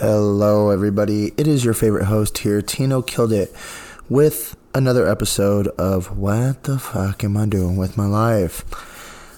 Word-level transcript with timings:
Hello, 0.00 0.70
everybody. 0.70 1.34
It 1.36 1.46
is 1.46 1.62
your 1.62 1.74
favorite 1.74 2.06
host 2.06 2.38
here, 2.38 2.62
Tino 2.62 3.02
Killed 3.02 3.34
It, 3.34 3.54
with 4.08 4.56
another 4.74 5.06
episode 5.06 5.68
of 5.76 6.16
What 6.16 6.62
the 6.62 6.78
Fuck 6.78 7.22
Am 7.22 7.36
I 7.36 7.44
Doing 7.44 7.76
with 7.76 7.98
My 7.98 8.06
Life? 8.06 8.64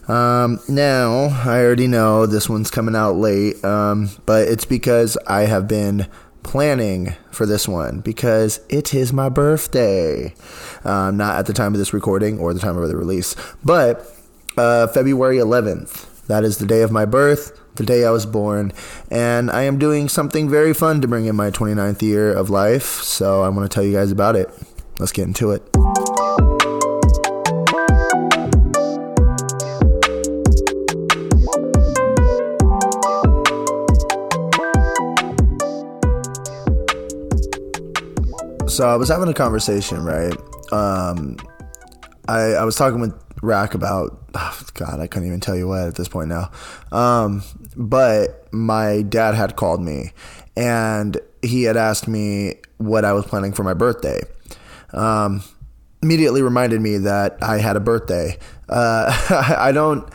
Um, 0.09 0.61
now, 0.69 1.37
I 1.45 1.65
already 1.65 1.89
know 1.89 2.27
this 2.27 2.49
one's 2.49 2.71
coming 2.71 2.95
out 2.95 3.17
late, 3.17 3.65
um, 3.65 4.11
but 4.25 4.47
it's 4.47 4.65
because 4.65 5.19
I 5.27 5.47
have 5.47 5.67
been 5.67 6.07
planning 6.45 7.17
for 7.33 7.45
this 7.45 7.67
one 7.67 7.99
because 7.99 8.61
it 8.69 8.95
is 8.95 9.13
my 9.13 9.29
birthday. 9.29 10.33
Um, 10.85 11.17
not 11.17 11.39
at 11.41 11.47
the 11.47 11.53
time 11.55 11.75
of 11.75 11.81
this 11.81 11.93
recording 11.93 12.39
or 12.39 12.55
the 12.55 12.61
time 12.61 12.79
of 12.79 12.89
the 12.89 12.97
release, 12.97 13.35
but 13.65 14.07
uh, 14.57 14.87
February 14.87 15.39
11th. 15.39 16.27
That 16.29 16.45
is 16.45 16.59
the 16.59 16.67
day 16.67 16.83
of 16.83 16.93
my 16.93 17.05
birth, 17.05 17.59
the 17.77 17.85
day 17.85 18.05
I 18.05 18.11
was 18.11 18.27
born, 18.27 18.73
and 19.11 19.51
I 19.51 19.63
am 19.63 19.79
doing 19.79 20.09
something 20.09 20.49
very 20.49 20.75
fun 20.75 21.01
to 21.01 21.09
bring 21.09 21.27
in 21.27 21.37
my 21.37 21.51
29th 21.51 22.03
year 22.03 22.33
of 22.33 22.51
life. 22.51 23.03
So 23.03 23.43
I 23.43 23.49
want 23.49 23.71
to 23.71 23.75
tell 23.75 23.85
you 23.85 23.93
guys 23.93 24.11
about 24.11 24.37
it. 24.37 24.51
Let's 24.99 25.13
get 25.13 25.27
into 25.27 25.53
it. 25.53 25.63
So 38.69 38.89
I 38.89 38.97
was 38.97 39.11
having 39.11 39.29
a 39.29 39.35
conversation, 39.35 40.03
right? 40.03 40.35
Um, 40.73 41.37
I 42.27 42.55
I 42.55 42.65
was 42.65 42.75
talking 42.75 43.01
with 43.01 43.13
Rack 43.43 43.75
about 43.75 44.23
oh, 44.35 44.63
God, 44.75 45.01
I 45.01 45.07
couldn't 45.07 45.29
even 45.29 45.41
tell 45.41 45.57
you 45.57 45.69
what 45.69 45.87
at 45.89 45.95
this 45.97 46.09
point 46.09 46.29
now. 46.29 46.51
Um, 46.91 47.43
but 47.77 48.49
my 48.53 49.03
dad 49.03 49.35
had 49.35 49.57
called 49.57 49.83
me, 49.83 50.13
and 50.57 51.19
he 51.43 51.65
had 51.65 51.77
asked 51.77 52.09
me 52.09 52.55
what 52.79 53.05
I 53.05 53.13
was 53.13 53.27
planning 53.27 53.53
for 53.53 53.63
my 53.65 53.75
birthday. 53.75 54.21
Um, 54.93 55.43
immediately 56.03 56.43
reminded 56.43 56.81
me 56.81 56.99
that 56.99 57.39
I 57.43 57.59
had 57.59 57.77
a 57.77 57.81
birthday. 57.81 58.39
Uh, 58.69 59.13
I 59.59 59.73
don't. 59.73 60.09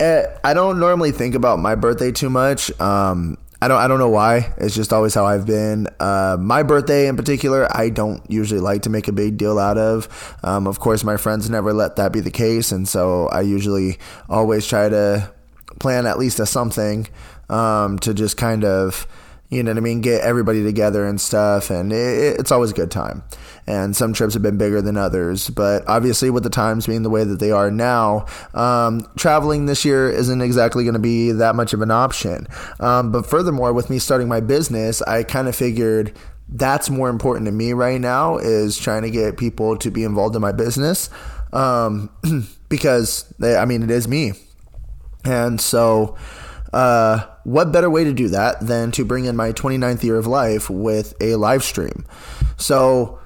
eh, 0.00 0.26
I 0.44 0.54
don't 0.54 0.78
normally 0.80 1.12
think 1.12 1.34
about 1.34 1.58
my 1.58 1.74
birthday 1.74 2.12
too 2.12 2.30
much. 2.30 2.70
Um, 2.80 3.36
I 3.60 3.66
don't. 3.66 3.78
I 3.78 3.88
don't 3.88 3.98
know 3.98 4.08
why. 4.08 4.52
It's 4.58 4.74
just 4.74 4.92
always 4.92 5.14
how 5.14 5.26
I've 5.26 5.44
been. 5.44 5.88
Uh, 5.98 6.36
my 6.38 6.62
birthday 6.62 7.08
in 7.08 7.16
particular, 7.16 7.66
I 7.76 7.90
don't 7.90 8.22
usually 8.30 8.60
like 8.60 8.82
to 8.82 8.90
make 8.90 9.08
a 9.08 9.12
big 9.12 9.36
deal 9.36 9.58
out 9.58 9.76
of. 9.76 10.36
Um, 10.44 10.68
of 10.68 10.78
course, 10.78 11.02
my 11.02 11.16
friends 11.16 11.50
never 11.50 11.72
let 11.72 11.96
that 11.96 12.12
be 12.12 12.20
the 12.20 12.30
case, 12.30 12.70
and 12.70 12.86
so 12.88 13.26
I 13.28 13.40
usually 13.40 13.98
always 14.28 14.64
try 14.64 14.88
to 14.88 15.32
plan 15.80 16.06
at 16.06 16.18
least 16.18 16.38
a 16.38 16.46
something 16.46 17.08
um, 17.48 17.98
to 18.00 18.14
just 18.14 18.36
kind 18.36 18.64
of, 18.64 19.08
you 19.48 19.62
know 19.64 19.72
what 19.72 19.78
I 19.78 19.80
mean, 19.80 20.02
get 20.02 20.22
everybody 20.22 20.62
together 20.62 21.04
and 21.04 21.20
stuff, 21.20 21.70
and 21.70 21.92
it, 21.92 22.38
it's 22.38 22.52
always 22.52 22.70
a 22.70 22.74
good 22.74 22.92
time. 22.92 23.24
And 23.68 23.94
some 23.94 24.12
trips 24.12 24.32
have 24.34 24.42
been 24.42 24.56
bigger 24.56 24.80
than 24.80 24.96
others, 24.96 25.50
but 25.50 25.86
obviously, 25.86 26.30
with 26.30 26.42
the 26.42 26.50
times 26.50 26.86
being 26.86 27.02
the 27.02 27.10
way 27.10 27.24
that 27.24 27.38
they 27.38 27.50
are 27.50 27.70
now, 27.70 28.24
um, 28.54 29.06
traveling 29.16 29.66
this 29.66 29.84
year 29.84 30.10
isn't 30.10 30.40
exactly 30.40 30.84
going 30.84 30.94
to 30.94 31.00
be 31.00 31.32
that 31.32 31.54
much 31.54 31.74
of 31.74 31.82
an 31.82 31.90
option. 31.90 32.46
Um, 32.80 33.12
but 33.12 33.26
furthermore, 33.26 33.72
with 33.72 33.90
me 33.90 33.98
starting 33.98 34.26
my 34.26 34.40
business, 34.40 35.02
I 35.02 35.22
kind 35.22 35.48
of 35.48 35.54
figured 35.54 36.16
that's 36.48 36.88
more 36.88 37.10
important 37.10 37.44
to 37.44 37.52
me 37.52 37.74
right 37.74 38.00
now 38.00 38.38
is 38.38 38.78
trying 38.78 39.02
to 39.02 39.10
get 39.10 39.36
people 39.36 39.76
to 39.76 39.90
be 39.90 40.02
involved 40.02 40.34
in 40.34 40.40
my 40.40 40.52
business 40.52 41.10
um, 41.52 42.08
because 42.70 43.32
they, 43.38 43.54
I 43.54 43.66
mean 43.66 43.82
it 43.82 43.90
is 43.90 44.08
me 44.08 44.32
and 45.24 45.60
so, 45.60 46.16
uh, 46.72 47.26
what 47.44 47.72
better 47.72 47.90
way 47.90 48.04
to 48.04 48.12
do 48.12 48.28
that 48.28 48.60
than 48.60 48.92
to 48.92 49.04
bring 49.04 49.24
in 49.24 49.36
my 49.36 49.52
29th 49.52 50.02
year 50.02 50.16
of 50.16 50.26
life 50.26 50.70
with 50.70 51.14
a 51.20 51.36
live 51.36 51.62
stream? 51.62 52.04
So, 52.56 53.18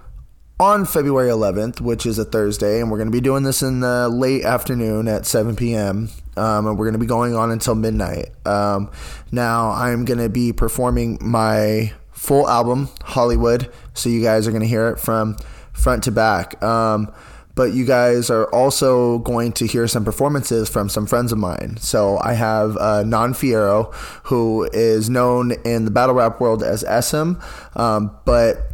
on 0.62 0.84
February 0.84 1.28
11th, 1.28 1.80
which 1.80 2.06
is 2.06 2.20
a 2.20 2.24
Thursday, 2.24 2.80
and 2.80 2.88
we're 2.88 2.96
going 2.96 3.08
to 3.08 3.12
be 3.12 3.20
doing 3.20 3.42
this 3.42 3.62
in 3.64 3.80
the 3.80 4.08
late 4.08 4.44
afternoon 4.44 5.08
at 5.08 5.26
7 5.26 5.56
p.m., 5.56 6.08
um, 6.36 6.68
and 6.68 6.78
we're 6.78 6.84
going 6.84 6.92
to 6.92 7.00
be 7.00 7.06
going 7.06 7.34
on 7.34 7.50
until 7.50 7.74
midnight. 7.74 8.30
Um, 8.46 8.88
now, 9.32 9.72
I'm 9.72 10.04
going 10.04 10.20
to 10.20 10.28
be 10.28 10.52
performing 10.52 11.18
my 11.20 11.92
full 12.12 12.48
album, 12.48 12.90
Hollywood, 13.02 13.72
so 13.94 14.08
you 14.08 14.22
guys 14.22 14.46
are 14.46 14.52
going 14.52 14.62
to 14.62 14.68
hear 14.68 14.86
it 14.90 15.00
from 15.00 15.36
front 15.72 16.04
to 16.04 16.12
back. 16.12 16.62
Um, 16.62 17.12
but 17.56 17.72
you 17.72 17.84
guys 17.84 18.30
are 18.30 18.46
also 18.54 19.18
going 19.18 19.50
to 19.54 19.66
hear 19.66 19.88
some 19.88 20.04
performances 20.04 20.68
from 20.68 20.88
some 20.88 21.06
friends 21.06 21.32
of 21.32 21.38
mine. 21.38 21.76
So 21.78 22.18
I 22.18 22.34
have 22.34 22.76
uh, 22.76 23.02
Nanfiero, 23.04 23.92
who 24.26 24.70
is 24.72 25.10
known 25.10 25.52
in 25.64 25.86
the 25.86 25.90
battle 25.90 26.14
rap 26.14 26.40
world 26.40 26.62
as 26.62 26.82
SM, 26.82 27.32
um, 27.74 28.16
but 28.24 28.72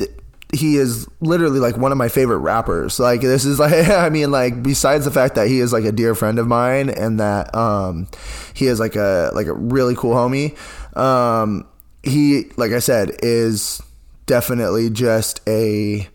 he 0.54 0.76
is 0.76 1.06
literally 1.20 1.60
like 1.60 1.76
one 1.76 1.92
of 1.92 1.98
my 1.98 2.09
favorite 2.09 2.38
rappers. 2.38 2.98
Like 2.98 3.20
this 3.20 3.44
is 3.44 3.59
like 3.60 3.88
I 3.88 4.09
mean 4.09 4.31
like 4.31 4.62
besides 4.62 5.04
the 5.04 5.10
fact 5.10 5.34
that 5.34 5.48
he 5.48 5.60
is 5.60 5.72
like 5.72 5.84
a 5.84 5.92
dear 5.92 6.14
friend 6.14 6.38
of 6.38 6.47
mine 6.47 6.91
and 6.91 7.20
that 7.20 7.54
um, 7.54 8.09
he 8.54 8.66
is 8.66 8.81
like 8.81 8.97
a 8.97 9.31
like 9.34 9.47
a 9.47 9.54
really 9.54 9.94
cool 9.94 10.14
homie. 10.14 10.56
Um, 10.97 11.66
he 12.03 12.50
like 12.56 12.72
I 12.72 12.78
said 12.78 13.12
is 13.22 13.82
definitely 14.26 14.91
just 14.91 15.41
a 15.48 16.08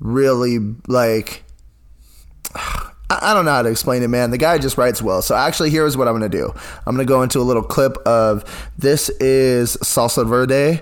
really 0.00 0.58
like 0.86 1.44
I 3.08 3.34
don't 3.34 3.44
know 3.44 3.52
how 3.52 3.62
to 3.62 3.68
explain 3.68 4.02
it, 4.02 4.08
man. 4.08 4.32
The 4.32 4.38
guy 4.38 4.58
just 4.58 4.76
writes 4.76 5.00
well. 5.00 5.22
So 5.22 5.36
actually, 5.36 5.70
here's 5.70 5.96
what 5.96 6.08
I'm 6.08 6.14
gonna 6.14 6.28
do. 6.28 6.52
I'm 6.86 6.96
gonna 6.96 7.04
go 7.04 7.22
into 7.22 7.38
a 7.38 7.42
little 7.42 7.62
clip 7.62 7.96
of 7.98 8.44
this 8.78 9.10
is 9.20 9.76
Salsa 9.76 10.26
Verde 10.26 10.80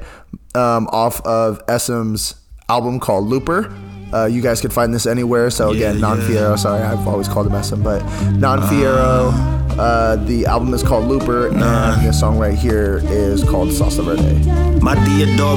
um, 0.54 0.88
off 0.90 1.20
of 1.26 1.60
SM's 1.68 2.34
album 2.68 3.00
called 3.00 3.26
Looper. 3.26 3.72
Uh, 4.12 4.26
you 4.26 4.40
guys 4.40 4.60
can 4.60 4.70
find 4.70 4.94
this 4.94 5.06
anywhere. 5.06 5.50
So 5.50 5.70
again, 5.70 5.96
Nanfiero. 5.96 6.58
Sorry, 6.58 6.82
I've 6.82 7.06
always 7.08 7.28
called 7.28 7.48
him 7.48 7.62
SM, 7.62 7.82
but 7.82 8.02
Nanfiero. 8.32 9.32
Uh, 9.76 10.16
the 10.24 10.46
album 10.46 10.72
is 10.72 10.84
called 10.84 11.06
Looper, 11.06 11.48
and 11.48 11.60
the 11.60 12.12
song 12.12 12.38
right 12.38 12.56
here 12.56 13.00
is 13.04 13.42
called 13.42 13.70
Salsa 13.70 14.04
Verde. 14.04 14.80
My 14.80 14.94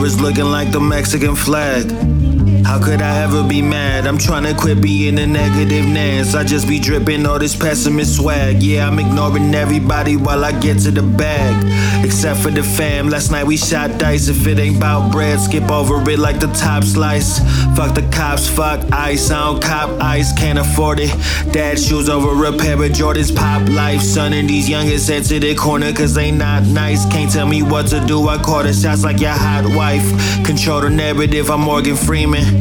is 0.04 0.20
looking 0.20 0.46
like 0.46 0.72
the 0.72 0.80
Mexican 0.80 1.36
flag. 1.36 2.37
How 2.68 2.84
could 2.84 3.02
I 3.02 3.24
ever 3.24 3.48
be 3.48 3.62
mad? 3.62 4.06
I'm 4.06 4.18
trying 4.18 4.44
to 4.44 4.54
quit 4.54 4.82
being 4.82 5.18
a 5.20 5.26
negative 5.26 5.86
Nance. 5.86 6.36
I 6.36 6.44
just 6.44 6.68
be 6.68 6.82
dripping 6.82 7.26
all 7.26 7.40
this 7.40 7.56
pessimist 7.56 8.18
swag. 8.18 8.62
Yeah, 8.62 8.90
I'm 8.90 9.00
ignoring 9.00 9.56
everybody 9.56 10.18
while 10.18 10.44
I 10.44 10.52
get 10.52 10.80
to 10.80 10.92
the 10.92 11.02
bag. 11.02 11.56
Except 12.04 12.42
for 12.42 12.52
the 12.52 12.64
fam. 12.64 13.10
Last 13.10 13.32
night 13.32 13.48
we 13.48 13.56
shot 13.56 13.98
dice. 13.98 14.28
If 14.28 14.46
it 14.46 14.60
ain't 14.60 14.76
about 14.76 15.14
bread, 15.14 15.40
skip 15.40 15.72
over 15.72 15.98
it 16.10 16.20
like 16.20 16.42
the 16.42 16.48
top 16.48 16.84
slice. 16.84 17.40
Fuck 17.78 17.96
the 17.96 18.06
cops, 18.12 18.50
fuck 18.50 18.82
ice. 18.92 19.32
I 19.32 19.46
don't 19.46 19.64
cop 19.64 19.90
ice, 20.02 20.38
can't 20.38 20.60
afford 20.60 21.00
it. 21.00 21.10
Dad 21.54 21.80
shoes 21.80 22.10
over 22.10 22.46
a 22.48 22.52
pair 22.52 22.74
of 22.74 22.92
Jordans, 22.92 23.34
pop 23.34 23.68
life. 23.70 24.02
Son 24.02 24.34
and 24.34 24.50
these 24.50 24.68
youngest 24.68 25.08
head 25.08 25.24
to 25.26 25.40
the 25.40 25.56
corner 25.56 25.94
cause 25.94 26.14
they 26.16 26.32
not 26.32 26.64
nice. 26.64 27.06
Can't 27.14 27.32
tell 27.32 27.48
me 27.48 27.64
what 27.64 27.88
to 27.88 28.06
do. 28.06 28.28
I 28.28 28.38
call 28.38 28.64
the 28.64 28.74
shots 28.74 29.06
like 29.06 29.22
your 29.22 29.32
hot 29.32 29.64
wife. 29.74 30.06
Control 30.46 30.82
the 30.82 30.90
narrative, 30.90 31.50
I'm 31.50 31.62
Morgan 31.62 31.96
Freeman. 31.96 32.57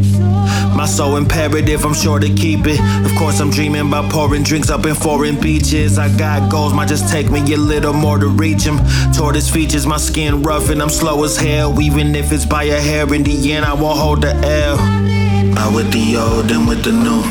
My 0.77 0.85
soul 0.87 1.17
imperative, 1.17 1.85
I'm 1.85 1.95
sure 1.95 2.19
to 2.19 2.29
keep 2.29 2.67
it. 2.67 2.79
Of 3.05 3.17
course, 3.19 3.41
I'm 3.41 3.51
dreaming 3.51 3.89
about 3.89 4.13
pouring 4.13 4.43
drinks 4.43 4.69
up 4.69 4.85
in 4.85 4.95
foreign 4.95 5.41
beaches. 5.41 5.99
I 5.99 6.15
got 6.17 6.51
goals, 6.51 6.75
might 6.75 6.89
just 6.89 7.11
take 7.11 7.31
me 7.31 7.41
a 7.55 7.57
little 7.57 7.95
more 7.95 8.19
to 8.19 8.29
reach 8.29 8.65
them. 8.65 8.79
Tortoise 9.15 9.49
features, 9.49 9.87
my 9.87 9.97
skin 9.97 10.43
rough, 10.43 10.69
and 10.69 10.83
I'm 10.83 10.91
slow 10.91 11.25
as 11.25 11.37
hell. 11.37 11.81
Even 11.81 12.15
if 12.15 12.31
it's 12.31 12.45
by 12.45 12.65
a 12.65 12.81
hair, 12.81 13.13
in 13.15 13.23
the 13.23 13.53
end, 13.53 13.65
I 13.65 13.73
won't 13.73 13.99
hold 13.99 14.23
the 14.23 14.35
L. 14.35 14.79
Out 15.59 15.75
with 15.75 15.91
the 15.93 16.17
old 16.19 16.51
and 16.51 16.69
with 16.69 16.85
the 16.85 16.93
new. 16.93 17.23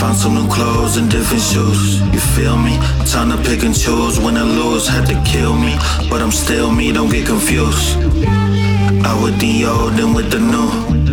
Found 0.00 0.16
some 0.16 0.34
new 0.34 0.48
clothes 0.48 0.96
and 0.96 1.10
different 1.10 1.42
shoes. 1.42 2.00
You 2.12 2.20
feel 2.20 2.56
me? 2.56 2.76
Time 3.06 3.30
to 3.30 3.36
pick 3.48 3.62
and 3.64 3.76
choose. 3.76 4.18
When 4.18 4.36
I 4.36 4.42
lose, 4.42 4.88
had 4.88 5.06
to 5.08 5.30
kill 5.30 5.54
me. 5.54 5.76
But 6.08 6.22
I'm 6.22 6.32
still 6.32 6.72
me, 6.72 6.90
don't 6.92 7.10
get 7.10 7.26
confused. 7.26 7.96
Out 9.06 9.22
with 9.22 9.38
the 9.38 9.66
old 9.66 9.92
and 10.00 10.14
with 10.14 10.30
the 10.30 10.40
new. 10.40 11.03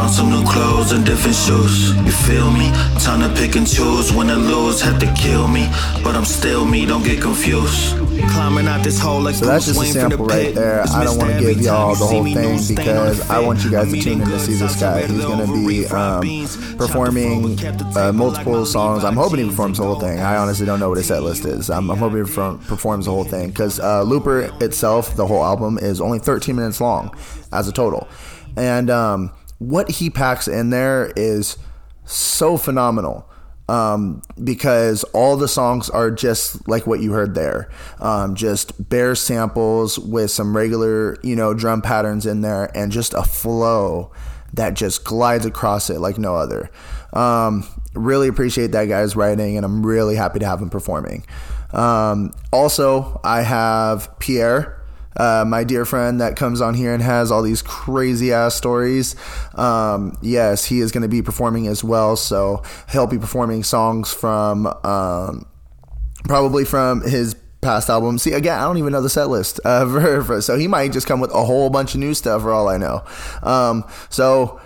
Found 0.00 0.12
some 0.12 0.30
new 0.30 0.42
clothes 0.44 0.92
and 0.92 1.04
different 1.04 1.36
shoes. 1.36 1.94
You 1.94 2.10
feel 2.10 2.50
me? 2.50 2.70
Time 3.00 3.20
to 3.20 3.28
pick 3.38 3.54
and 3.54 3.68
choose. 3.68 4.10
When 4.10 4.30
I 4.30 4.34
lose, 4.34 4.80
had 4.80 4.98
to 5.00 5.12
kill 5.12 5.46
me. 5.46 5.68
But 6.02 6.16
I'm 6.16 6.24
still 6.24 6.64
me, 6.64 6.86
don't 6.86 7.04
get 7.04 7.20
confused. 7.20 7.98
Climbing 8.30 8.66
out 8.66 8.82
this 8.82 8.98
hole 8.98 9.20
like 9.20 9.34
So 9.34 9.44
that's 9.44 9.66
just 9.66 9.78
a 9.78 9.82
the 9.82 9.86
sample 9.92 10.24
right 10.24 10.54
there. 10.54 10.84
I 10.88 11.04
don't 11.04 11.18
want 11.18 11.34
to 11.34 11.40
give 11.40 11.60
y'all 11.60 11.94
the 11.94 12.06
whole 12.06 12.24
thing 12.24 12.74
because 12.74 13.28
I 13.28 13.40
want 13.40 13.62
you 13.62 13.70
guys 13.70 13.92
to 13.92 14.00
tune 14.00 14.22
in 14.22 14.28
to 14.28 14.38
see 14.38 14.54
this 14.54 14.80
guy. 14.80 15.06
He's 15.06 15.22
going 15.22 15.46
to 15.46 15.68
be 15.68 15.86
um, 15.88 16.22
the 16.22 16.76
performing 16.78 17.56
the 17.56 18.08
uh, 18.08 18.12
multiple 18.14 18.64
songs. 18.64 19.04
I'm 19.04 19.16
hoping 19.16 19.40
he 19.40 19.50
performs 19.50 19.76
the 19.76 19.84
whole 19.84 20.00
thing. 20.00 20.18
I 20.18 20.38
honestly 20.38 20.64
don't 20.64 20.80
know 20.80 20.88
what 20.88 20.96
his 20.96 21.08
set 21.08 21.22
list 21.22 21.44
is. 21.44 21.68
I'm, 21.68 21.90
I'm 21.90 21.98
hoping 21.98 22.24
he 22.24 22.32
performs 22.32 23.04
the 23.04 23.10
whole 23.10 23.24
thing 23.24 23.50
because 23.50 23.78
uh, 23.78 24.02
Looper 24.02 24.50
itself, 24.64 25.14
the 25.14 25.26
whole 25.26 25.44
album, 25.44 25.76
is 25.76 26.00
only 26.00 26.20
13 26.20 26.56
minutes 26.56 26.80
long 26.80 27.14
as 27.52 27.68
a 27.68 27.72
total. 27.72 28.08
And 28.56 28.90
um, 28.90 29.30
what 29.60 29.88
he 29.88 30.10
packs 30.10 30.48
in 30.48 30.70
there 30.70 31.12
is 31.14 31.56
so 32.04 32.56
phenomenal. 32.56 33.30
um, 33.70 34.20
because 34.42 35.04
all 35.14 35.36
the 35.36 35.46
songs 35.46 35.88
are 35.88 36.10
just 36.10 36.66
like 36.66 36.88
what 36.88 36.98
you 36.98 37.12
heard 37.12 37.36
there, 37.36 37.70
um, 38.00 38.34
just 38.34 38.88
bare 38.90 39.14
samples 39.14 39.96
with 39.96 40.32
some 40.32 40.56
regular, 40.56 41.16
you 41.22 41.36
know, 41.36 41.54
drum 41.54 41.80
patterns 41.80 42.26
in 42.26 42.40
there, 42.40 42.76
and 42.76 42.90
just 42.90 43.14
a 43.14 43.22
flow 43.22 44.10
that 44.54 44.74
just 44.74 45.04
glides 45.04 45.46
across 45.46 45.88
it 45.88 46.00
like 46.00 46.18
no 46.18 46.34
other. 46.34 46.68
Um, 47.12 47.64
really 47.94 48.26
appreciate 48.26 48.72
that 48.72 48.86
guy's 48.86 49.14
writing, 49.14 49.56
and 49.56 49.64
I'm 49.64 49.86
really 49.86 50.16
happy 50.16 50.40
to 50.40 50.46
have 50.46 50.60
him 50.60 50.70
performing. 50.70 51.24
Um, 51.72 52.32
also, 52.52 53.20
I 53.22 53.42
have 53.42 54.18
Pierre. 54.18 54.79
Uh, 55.20 55.44
my 55.44 55.64
dear 55.64 55.84
friend 55.84 56.18
that 56.22 56.34
comes 56.34 56.62
on 56.62 56.72
here 56.72 56.94
and 56.94 57.02
has 57.02 57.30
all 57.30 57.42
these 57.42 57.60
crazy 57.60 58.32
ass 58.32 58.54
stories. 58.54 59.16
Um, 59.54 60.16
yes, 60.22 60.64
he 60.64 60.80
is 60.80 60.92
going 60.92 61.02
to 61.02 61.08
be 61.08 61.20
performing 61.20 61.66
as 61.66 61.84
well. 61.84 62.16
So 62.16 62.62
he'll 62.90 63.06
be 63.06 63.18
performing 63.18 63.62
songs 63.62 64.14
from 64.14 64.66
um, 64.82 65.44
probably 66.24 66.64
from 66.64 67.02
his 67.02 67.34
past 67.60 67.90
albums. 67.90 68.22
See, 68.22 68.32
again, 68.32 68.58
I 68.58 68.62
don't 68.62 68.78
even 68.78 68.92
know 68.92 69.02
the 69.02 69.10
set 69.10 69.28
list. 69.28 69.60
Uh, 69.62 70.40
so 70.40 70.56
he 70.56 70.66
might 70.66 70.90
just 70.90 71.06
come 71.06 71.20
with 71.20 71.32
a 71.32 71.44
whole 71.44 71.68
bunch 71.68 71.92
of 71.92 72.00
new 72.00 72.14
stuff 72.14 72.40
for 72.40 72.50
all 72.50 72.70
I 72.70 72.78
know. 72.78 73.04
Um, 73.42 73.84
so 74.08 74.58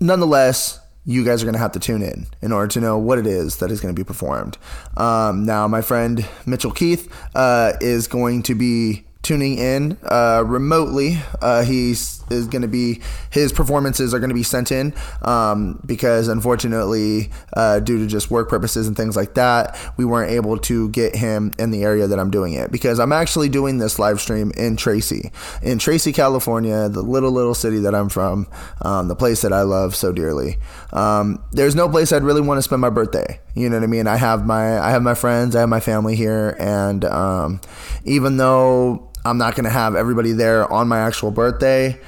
nonetheless, 0.00 0.80
you 1.04 1.24
guys 1.24 1.44
are 1.44 1.46
going 1.46 1.54
to 1.54 1.60
have 1.60 1.72
to 1.72 1.80
tune 1.80 2.02
in 2.02 2.26
in 2.42 2.50
order 2.50 2.66
to 2.66 2.80
know 2.80 2.98
what 2.98 3.18
it 3.18 3.26
is 3.28 3.58
that 3.58 3.70
is 3.70 3.80
going 3.80 3.94
to 3.94 3.98
be 3.98 4.04
performed. 4.04 4.58
Um, 4.96 5.44
now, 5.44 5.68
my 5.68 5.80
friend 5.80 6.28
Mitchell 6.44 6.72
Keith 6.72 7.08
uh, 7.36 7.74
is 7.80 8.08
going 8.08 8.42
to 8.42 8.56
be 8.56 9.04
tuning 9.22 9.58
in 9.58 9.98
uh, 10.04 10.42
remotely. 10.46 11.18
Uh, 11.40 11.62
he's 11.62 12.20
is 12.30 12.46
going 12.46 12.62
to 12.62 12.68
be 12.68 13.00
his 13.30 13.52
performances 13.52 14.14
are 14.14 14.18
going 14.18 14.30
to 14.30 14.34
be 14.34 14.42
sent 14.42 14.70
in 14.70 14.94
um, 15.22 15.80
because 15.84 16.28
unfortunately, 16.28 17.30
uh, 17.54 17.80
due 17.80 17.98
to 17.98 18.06
just 18.06 18.30
work 18.30 18.48
purposes 18.48 18.86
and 18.86 18.96
things 18.96 19.16
like 19.16 19.34
that, 19.34 19.76
we 19.96 20.04
weren't 20.04 20.30
able 20.30 20.56
to 20.56 20.88
get 20.90 21.14
him 21.14 21.52
in 21.58 21.70
the 21.70 21.82
area 21.82 22.06
that 22.06 22.18
I'm 22.18 22.30
doing 22.30 22.52
it 22.54 22.70
because 22.70 23.00
I'm 23.00 23.12
actually 23.12 23.48
doing 23.48 23.78
this 23.78 23.98
live 23.98 24.20
stream 24.20 24.52
in 24.56 24.76
Tracy, 24.76 25.32
in 25.62 25.78
Tracy, 25.78 26.12
California, 26.12 26.88
the 26.88 27.02
little 27.02 27.30
little 27.30 27.54
city 27.54 27.78
that 27.80 27.94
I'm 27.94 28.08
from, 28.08 28.46
um, 28.82 29.08
the 29.08 29.16
place 29.16 29.42
that 29.42 29.52
I 29.52 29.62
love 29.62 29.94
so 29.94 30.12
dearly. 30.12 30.58
Um, 30.92 31.42
there's 31.52 31.74
no 31.74 31.88
place 31.88 32.12
I'd 32.12 32.22
really 32.22 32.40
want 32.40 32.58
to 32.58 32.62
spend 32.62 32.80
my 32.80 32.90
birthday. 32.90 33.40
You 33.54 33.68
know 33.68 33.76
what 33.76 33.84
I 33.84 33.88
mean? 33.88 34.06
I 34.06 34.16
have 34.16 34.46
my 34.46 34.78
I 34.78 34.90
have 34.90 35.02
my 35.02 35.14
friends, 35.14 35.56
I 35.56 35.60
have 35.60 35.68
my 35.68 35.80
family 35.80 36.16
here, 36.16 36.56
and 36.58 37.04
um, 37.04 37.60
even 38.04 38.36
though 38.36 39.09
I'm 39.24 39.38
not 39.38 39.54
going 39.54 39.64
to 39.64 39.70
have 39.70 39.94
everybody 39.94 40.32
there 40.32 40.70
on 40.70 40.88
my 40.88 41.00
actual 41.00 41.30
birthday. 41.30 42.00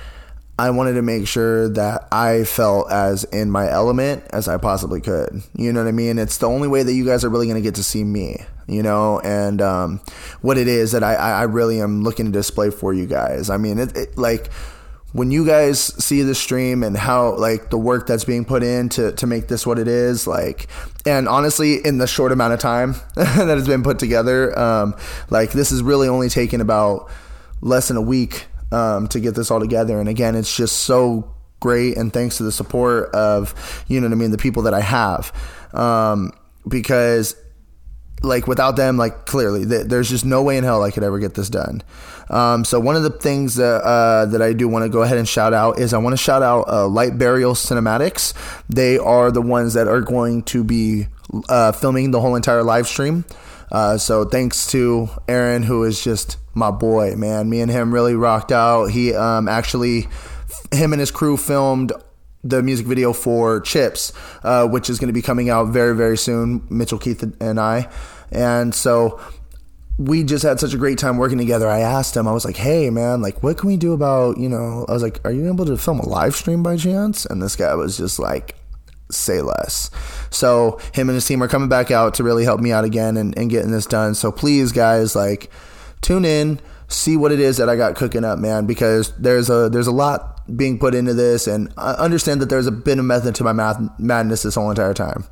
I 0.58 0.70
wanted 0.70 0.94
to 0.94 1.02
make 1.02 1.26
sure 1.26 1.68
that 1.70 2.08
I 2.12 2.44
felt 2.44 2.90
as 2.90 3.24
in 3.24 3.50
my 3.50 3.70
element 3.70 4.24
as 4.30 4.48
I 4.48 4.58
possibly 4.58 5.00
could. 5.00 5.42
You 5.56 5.72
know 5.72 5.82
what 5.82 5.88
I 5.88 5.92
mean? 5.92 6.18
It's 6.18 6.38
the 6.38 6.46
only 6.46 6.68
way 6.68 6.82
that 6.82 6.92
you 6.92 7.04
guys 7.04 7.24
are 7.24 7.30
really 7.30 7.46
going 7.46 7.56
to 7.56 7.62
get 7.62 7.76
to 7.76 7.82
see 7.82 8.04
me, 8.04 8.44
you 8.66 8.82
know, 8.82 9.18
and 9.20 9.60
um, 9.60 10.00
what 10.40 10.58
it 10.58 10.68
is 10.68 10.92
that 10.92 11.02
I, 11.02 11.14
I 11.14 11.42
really 11.44 11.80
am 11.80 12.02
looking 12.02 12.26
to 12.26 12.32
display 12.32 12.70
for 12.70 12.92
you 12.92 13.06
guys. 13.06 13.50
I 13.50 13.56
mean, 13.56 13.78
it, 13.78 13.96
it 13.96 14.18
like 14.18 14.50
when 15.12 15.30
you 15.30 15.46
guys 15.46 15.78
see 16.02 16.22
the 16.22 16.34
stream 16.34 16.82
and 16.82 16.96
how 16.96 17.36
like 17.36 17.70
the 17.70 17.78
work 17.78 18.06
that's 18.06 18.24
being 18.24 18.44
put 18.44 18.62
in 18.62 18.88
to, 18.88 19.12
to 19.12 19.26
make 19.26 19.48
this 19.48 19.66
what 19.66 19.78
it 19.78 19.88
is 19.88 20.26
like 20.26 20.68
and 21.06 21.28
honestly 21.28 21.74
in 21.84 21.98
the 21.98 22.06
short 22.06 22.32
amount 22.32 22.52
of 22.52 22.60
time 22.60 22.94
that 23.14 23.48
has 23.48 23.66
been 23.66 23.82
put 23.82 23.98
together 23.98 24.58
um, 24.58 24.94
like 25.30 25.52
this 25.52 25.70
is 25.70 25.82
really 25.82 26.08
only 26.08 26.28
taken 26.28 26.60
about 26.60 27.10
less 27.60 27.88
than 27.88 27.96
a 27.96 28.02
week 28.02 28.46
um, 28.72 29.06
to 29.08 29.20
get 29.20 29.34
this 29.34 29.50
all 29.50 29.60
together. 29.60 30.00
And 30.00 30.08
again 30.08 30.34
it's 30.34 30.54
just 30.54 30.78
so 30.80 31.32
great 31.60 31.96
and 31.96 32.12
thanks 32.12 32.38
to 32.38 32.42
the 32.42 32.50
support 32.50 33.14
of 33.14 33.84
you 33.86 34.00
know 34.00 34.08
what 34.08 34.12
i 34.12 34.16
mean 34.16 34.32
the 34.32 34.38
people 34.38 34.62
that 34.62 34.74
i 34.74 34.80
have. 34.80 35.32
Um, 35.72 36.32
because 36.66 37.36
like 38.22 38.46
without 38.46 38.76
them, 38.76 38.96
like 38.96 39.26
clearly, 39.26 39.66
th- 39.66 39.86
there's 39.86 40.08
just 40.08 40.24
no 40.24 40.42
way 40.42 40.56
in 40.56 40.64
hell 40.64 40.82
I 40.82 40.90
could 40.90 41.02
ever 41.02 41.18
get 41.18 41.34
this 41.34 41.48
done. 41.48 41.82
Um, 42.30 42.64
so 42.64 42.80
one 42.80 42.96
of 42.96 43.02
the 43.02 43.10
things 43.10 43.56
that 43.56 43.82
uh, 43.82 44.26
that 44.26 44.40
I 44.40 44.52
do 44.52 44.68
want 44.68 44.84
to 44.84 44.88
go 44.88 45.02
ahead 45.02 45.18
and 45.18 45.28
shout 45.28 45.52
out 45.52 45.78
is 45.78 45.92
I 45.92 45.98
want 45.98 46.14
to 46.14 46.22
shout 46.22 46.42
out 46.42 46.68
uh, 46.68 46.86
Light 46.88 47.18
Burial 47.18 47.54
Cinematics. 47.54 48.34
They 48.68 48.98
are 48.98 49.30
the 49.30 49.42
ones 49.42 49.74
that 49.74 49.88
are 49.88 50.00
going 50.00 50.42
to 50.44 50.64
be 50.64 51.08
uh, 51.48 51.72
filming 51.72 52.10
the 52.10 52.20
whole 52.20 52.36
entire 52.36 52.62
live 52.62 52.86
stream. 52.86 53.24
Uh, 53.70 53.96
so 53.96 54.24
thanks 54.24 54.70
to 54.70 55.08
Aaron, 55.28 55.62
who 55.62 55.84
is 55.84 56.02
just 56.02 56.36
my 56.54 56.70
boy, 56.70 57.16
man. 57.16 57.48
Me 57.48 57.60
and 57.60 57.70
him 57.70 57.92
really 57.92 58.14
rocked 58.14 58.52
out. 58.52 58.86
He 58.86 59.14
um, 59.14 59.48
actually, 59.48 60.08
him 60.70 60.92
and 60.92 61.00
his 61.00 61.10
crew 61.10 61.36
filmed 61.36 61.92
the 62.44 62.62
music 62.62 62.86
video 62.86 63.12
for 63.12 63.60
Chips, 63.60 64.12
uh, 64.42 64.66
which 64.66 64.90
is 64.90 64.98
going 64.98 65.08
to 65.08 65.12
be 65.12 65.22
coming 65.22 65.48
out 65.48 65.68
very, 65.68 65.94
very 65.94 66.18
soon. 66.18 66.66
Mitchell 66.70 66.98
Keith 66.98 67.22
and 67.40 67.60
I. 67.60 67.88
And 68.30 68.74
so 68.74 69.20
we 69.98 70.24
just 70.24 70.42
had 70.42 70.58
such 70.58 70.74
a 70.74 70.78
great 70.78 70.98
time 70.98 71.18
working 71.18 71.38
together. 71.38 71.68
I 71.68 71.80
asked 71.80 72.16
him, 72.16 72.26
I 72.26 72.32
was 72.32 72.44
like, 72.44 72.56
hey, 72.56 72.90
man, 72.90 73.22
like, 73.22 73.42
what 73.42 73.58
can 73.58 73.68
we 73.68 73.76
do 73.76 73.92
about, 73.92 74.38
you 74.38 74.48
know, 74.48 74.84
I 74.88 74.92
was 74.92 75.02
like, 75.02 75.20
are 75.24 75.30
you 75.30 75.46
able 75.48 75.66
to 75.66 75.76
film 75.76 76.00
a 76.00 76.08
live 76.08 76.34
stream 76.34 76.62
by 76.62 76.76
chance? 76.76 77.26
And 77.26 77.42
this 77.42 77.56
guy 77.56 77.74
was 77.74 77.96
just 77.96 78.18
like, 78.18 78.56
say 79.10 79.42
less. 79.42 79.90
So 80.30 80.80
him 80.94 81.08
and 81.08 81.14
his 81.14 81.26
team 81.26 81.42
are 81.42 81.48
coming 81.48 81.68
back 81.68 81.90
out 81.90 82.14
to 82.14 82.24
really 82.24 82.44
help 82.44 82.60
me 82.60 82.72
out 82.72 82.84
again 82.84 83.16
and, 83.16 83.36
and 83.38 83.50
getting 83.50 83.70
this 83.70 83.86
done. 83.86 84.14
So 84.14 84.32
please, 84.32 84.72
guys, 84.72 85.14
like, 85.14 85.50
tune 86.00 86.24
in, 86.24 86.58
see 86.88 87.16
what 87.16 87.30
it 87.30 87.38
is 87.38 87.58
that 87.58 87.68
I 87.68 87.76
got 87.76 87.94
cooking 87.94 88.24
up, 88.24 88.38
man, 88.38 88.66
because 88.66 89.12
there's 89.16 89.50
a 89.50 89.68
there's 89.68 89.86
a 89.86 89.92
lot 89.92 90.41
being 90.54 90.78
put 90.78 90.94
into 90.94 91.14
this, 91.14 91.46
and 91.46 91.72
I 91.76 91.92
understand 91.92 92.40
that 92.40 92.48
there's 92.48 92.66
a 92.66 92.72
bit 92.72 92.98
of 92.98 93.04
method 93.04 93.34
to 93.36 93.44
my 93.44 93.52
math 93.52 93.80
madness 93.98 94.42
this 94.42 94.54
whole 94.54 94.70
entire 94.70 94.94
time. 94.94 95.24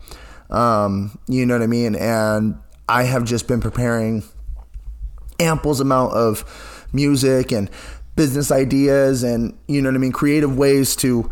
Um, 0.50 1.18
you 1.28 1.46
know 1.46 1.54
what 1.54 1.62
I 1.62 1.68
mean? 1.68 1.94
And 1.94 2.58
I 2.88 3.04
have 3.04 3.24
just 3.24 3.46
been 3.46 3.60
preparing 3.60 4.24
ample 5.38 5.80
amount 5.80 6.12
of 6.12 6.88
music 6.92 7.52
and 7.52 7.70
business 8.16 8.50
ideas 8.50 9.22
and 9.22 9.56
you 9.68 9.80
know 9.80 9.88
what 9.88 9.94
I 9.94 9.98
mean 9.98 10.12
creative 10.12 10.58
ways 10.58 10.94
to 10.96 11.30